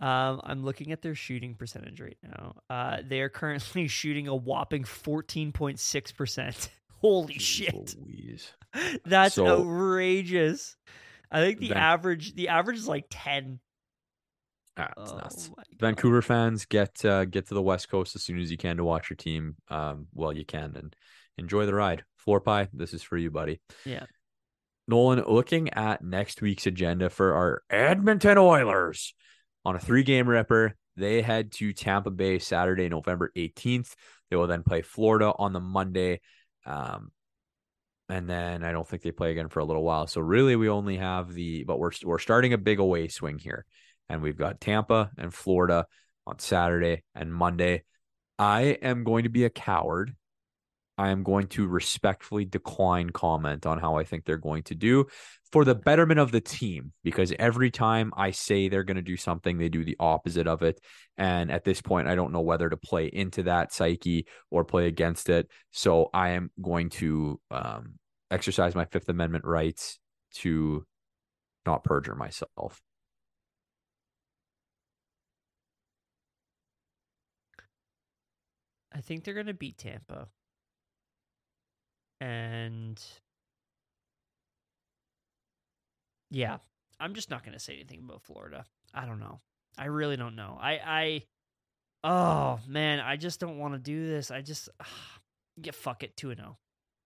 [0.00, 2.56] Um, I'm looking at their shooting percentage right now.
[2.70, 6.70] Uh, they are currently shooting a whopping 14.6 percent.
[7.00, 8.52] Holy Jeez shit, Louise.
[9.04, 10.76] that's So- outrageous.
[11.32, 13.60] I think the Van- average the average is like 10.
[14.76, 15.50] Ah, it's Oh nuts.
[15.78, 18.84] Vancouver fans get uh, get to the West Coast as soon as you can to
[18.84, 19.56] watch your team.
[19.68, 20.94] Um, well, you can and
[21.38, 22.04] enjoy the ride.
[22.16, 23.60] Floor pie, this is for you, buddy.
[23.84, 24.04] Yeah.
[24.88, 29.14] Nolan, looking at next week's agenda for our Edmonton Oilers
[29.64, 33.94] on a three game ripper, they head to Tampa Bay Saturday, November 18th.
[34.28, 36.20] They will then play Florida on the Monday.
[36.66, 37.10] Um,
[38.08, 40.06] and then I don't think they play again for a little while.
[40.06, 43.64] So really, we only have the, but we're we're starting a big away swing here,
[44.08, 45.86] and we've got Tampa and Florida
[46.26, 47.84] on Saturday and Monday.
[48.38, 50.14] I am going to be a coward.
[51.00, 55.06] I am going to respectfully decline comment on how I think they're going to do
[55.50, 59.16] for the betterment of the team because every time I say they're going to do
[59.16, 60.78] something, they do the opposite of it.
[61.16, 64.88] And at this point, I don't know whether to play into that psyche or play
[64.88, 65.48] against it.
[65.70, 67.94] So I am going to um,
[68.30, 69.98] exercise my Fifth Amendment rights
[70.34, 70.84] to
[71.64, 72.82] not perjure myself.
[78.92, 80.28] I think they're going to beat Tampa.
[82.20, 83.02] And
[86.30, 86.58] yeah,
[86.98, 88.64] I'm just not going to say anything about Florida.
[88.94, 89.40] I don't know.
[89.78, 90.58] I really don't know.
[90.60, 91.22] I I
[92.04, 94.30] oh man, I just don't want to do this.
[94.30, 94.68] I just
[95.56, 96.16] yeah, fuck it.
[96.16, 96.58] 2 and 0.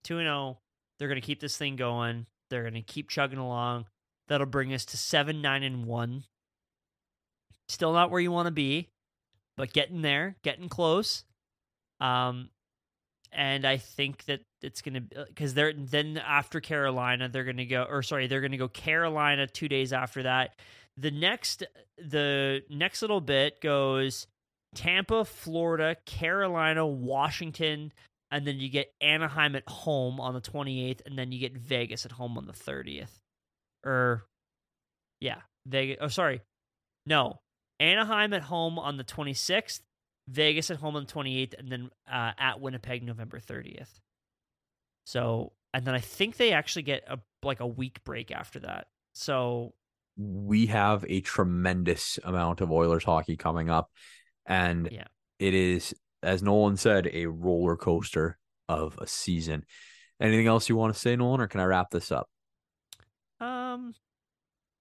[0.05, 0.59] 2 and 0.
[0.99, 2.27] They're going to keep this thing going.
[2.51, 3.87] They're going to keep chugging along.
[4.29, 6.25] That'll bring us to 7 9 and 1.
[7.69, 8.91] Still not where you want to be,
[9.57, 11.25] but getting there, getting close.
[12.01, 12.51] Um,
[13.35, 17.85] and I think that it's gonna because uh, they're then after Carolina they're gonna go
[17.85, 20.55] or sorry they're gonna go Carolina two days after that.
[20.97, 21.65] The next
[21.99, 24.27] the next little bit goes
[24.75, 27.93] Tampa, Florida, Carolina, Washington,
[28.31, 32.05] and then you get Anaheim at home on the 28th, and then you get Vegas
[32.05, 33.21] at home on the 30th.
[33.85, 34.27] Or, er,
[35.21, 35.99] yeah, Vegas.
[36.01, 36.43] Oh, sorry,
[37.07, 37.39] no,
[37.81, 39.81] Anaheim at home on the 26th,
[40.29, 44.01] Vegas at home on the 28th, and then uh, at Winnipeg November 30th.
[45.05, 48.87] So, and then I think they actually get a like a week break after that.
[49.15, 49.75] So,
[50.17, 53.91] we have a tremendous amount of Oilers hockey coming up.
[54.47, 55.07] And Yeah.
[55.39, 58.39] it is, as Nolan said, a roller coaster
[58.69, 59.65] of a season.
[60.21, 62.29] Anything else you want to say, Nolan, or can I wrap this up?
[63.41, 63.95] um,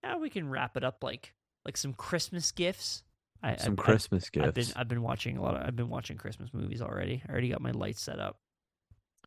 [0.04, 1.34] yeah, we can wrap it up like
[1.66, 3.04] like some Christmas gifts.
[3.44, 4.48] I, Some I- I- Christmas gifts.
[4.48, 7.22] I've been I've been watching a lot of I've been watching Christmas movies already.
[7.28, 8.38] I already got my lights set up.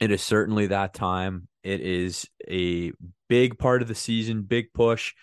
[0.00, 1.48] it is certainly that time.
[1.62, 2.92] It is a
[3.28, 5.14] big part of the season, big push.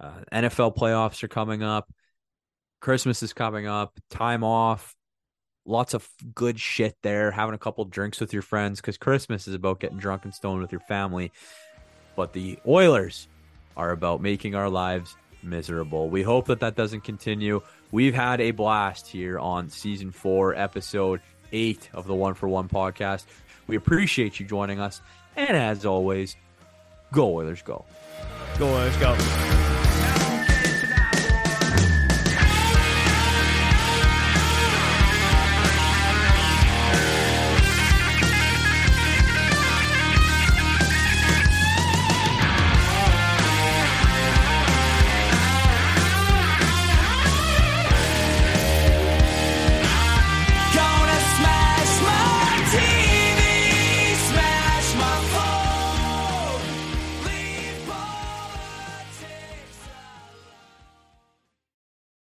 [0.00, 1.92] Uh, NFL playoffs are coming up.
[2.80, 3.98] Christmas is coming up.
[4.10, 4.94] Time off.
[5.66, 7.30] Lots of good shit there.
[7.32, 10.62] Having a couple drinks with your friends because Christmas is about getting drunk and stoned
[10.62, 11.32] with your family.
[12.16, 13.28] But the Oilers
[13.76, 16.08] are about making our lives miserable.
[16.10, 17.60] We hope that that doesn't continue.
[17.90, 21.20] We've had a blast here on season four, episode
[21.52, 23.24] eight of the One for One podcast.
[23.66, 25.00] We appreciate you joining us.
[25.36, 26.36] And as always,
[27.12, 27.84] go Oilers, go.
[28.58, 29.67] Go, let's go.